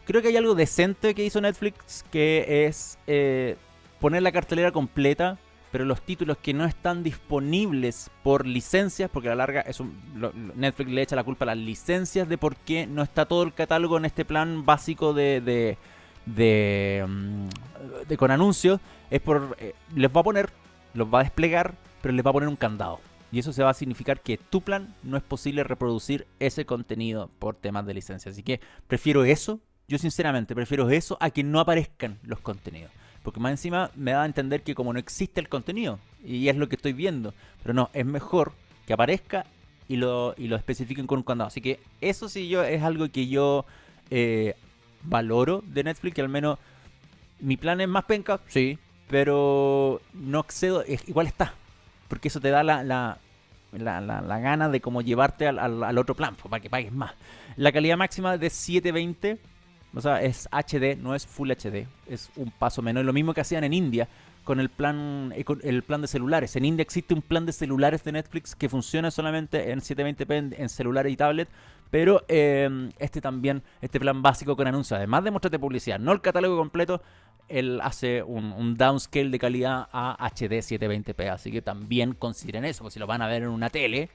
[0.06, 3.56] Creo que hay algo decente que hizo Netflix que es eh,
[4.00, 5.38] poner la cartelera completa
[5.72, 9.82] pero los títulos que no están disponibles por licencias, porque a la larga es
[10.56, 13.54] Netflix le echa la culpa a las licencias de por qué no está todo el
[13.54, 15.78] catálogo en este plan básico de, de,
[16.26, 20.50] de, mm, con anuncios, es por eh, les va a poner,
[20.94, 23.00] los va a desplegar, pero les va a poner un candado.
[23.32, 27.30] Y eso se va a significar que tu plan no es posible reproducir ese contenido
[27.40, 28.30] por temas de licencia.
[28.30, 32.92] Así que prefiero eso, yo sinceramente prefiero eso a que no aparezcan los contenidos.
[33.24, 36.56] Porque más encima me da a entender que como no existe el contenido, y es
[36.56, 38.54] lo que estoy viendo, pero no, es mejor
[38.86, 39.46] que aparezca
[39.88, 41.48] y lo, y lo especifiquen con un candado.
[41.48, 43.66] Así que eso sí yo es algo que yo
[44.10, 44.56] eh,
[45.04, 46.60] valoro de Netflix, que al menos
[47.40, 48.78] mi plan es más penca, sí,
[49.10, 51.54] pero no excedo, igual está,
[52.08, 53.18] porque eso te da la, la,
[53.72, 57.14] la, gana de como llevarte al, al, otro plan, pues, para que pagues más.
[57.56, 59.40] La calidad máxima de 720
[59.94, 63.04] o sea, es HD, no es Full HD, es un paso menos.
[63.04, 64.08] Lo mismo que hacían en India
[64.44, 66.56] con el plan, eh, el plan de celulares.
[66.56, 70.70] En India existe un plan de celulares de Netflix que funciona solamente en 720p en,
[70.70, 71.50] celulares y tablet,
[71.90, 76.22] pero em, este también, este plan básico con anuncios, además de mostrarte publicidad, no el
[76.22, 77.02] catálogo completo,
[77.50, 82.94] él hace un, downscale de calidad a HD 720p, así que también consideren eso, porque
[82.94, 84.10] si lo van a ver en una tele,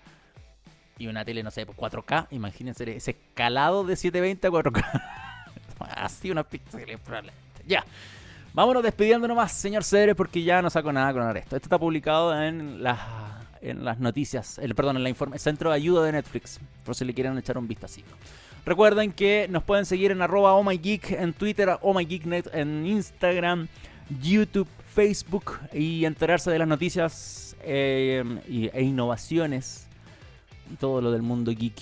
[0.98, 5.22] y una tele, no sé, 4K, imagínense ese escalado de 720 a 4K.
[5.96, 7.62] Así unos píxeles probablemente.
[7.66, 7.84] Ya.
[8.52, 11.56] Vámonos despidiendo nomás, señor Cedre, porque ya no saco nada con esto.
[11.56, 12.98] Esto está publicado en las,
[13.60, 17.04] en las noticias, el, perdón, en la informe, Centro de Ayuda de Netflix, por si
[17.04, 18.08] le quieren echar un vistacito.
[18.64, 23.68] Recuerden que nos pueden seguir en arroba oh en Twitter, ohmygeeknet en Instagram,
[24.20, 28.24] YouTube, Facebook y enterarse de las noticias eh,
[28.72, 29.86] e innovaciones
[30.72, 31.76] y todo lo del mundo geek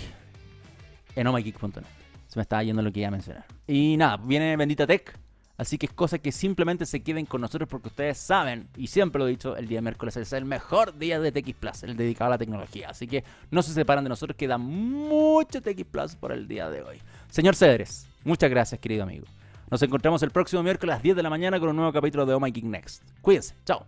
[1.14, 2.04] en omageek.net.
[2.35, 3.45] Se me estaba yendo lo que iba a mencionar.
[3.68, 5.16] Y nada, viene Bendita Tech.
[5.57, 9.20] Así que es cosa que simplemente se queden con nosotros porque ustedes saben, y siempre
[9.20, 12.26] lo he dicho, el día miércoles es el mejor día de TX Plus, el dedicado
[12.26, 12.89] a la tecnología.
[12.91, 13.22] Así que
[13.53, 16.99] no se separan de nosotros, queda mucho TX Plus por el día de hoy.
[17.30, 19.26] Señor Cedres, muchas gracias, querido amigo.
[19.70, 22.26] Nos encontramos el próximo miércoles a las 10 de la mañana con un nuevo capítulo
[22.26, 23.05] de Oh My Geek Next.
[23.22, 23.87] Cuídense, chao.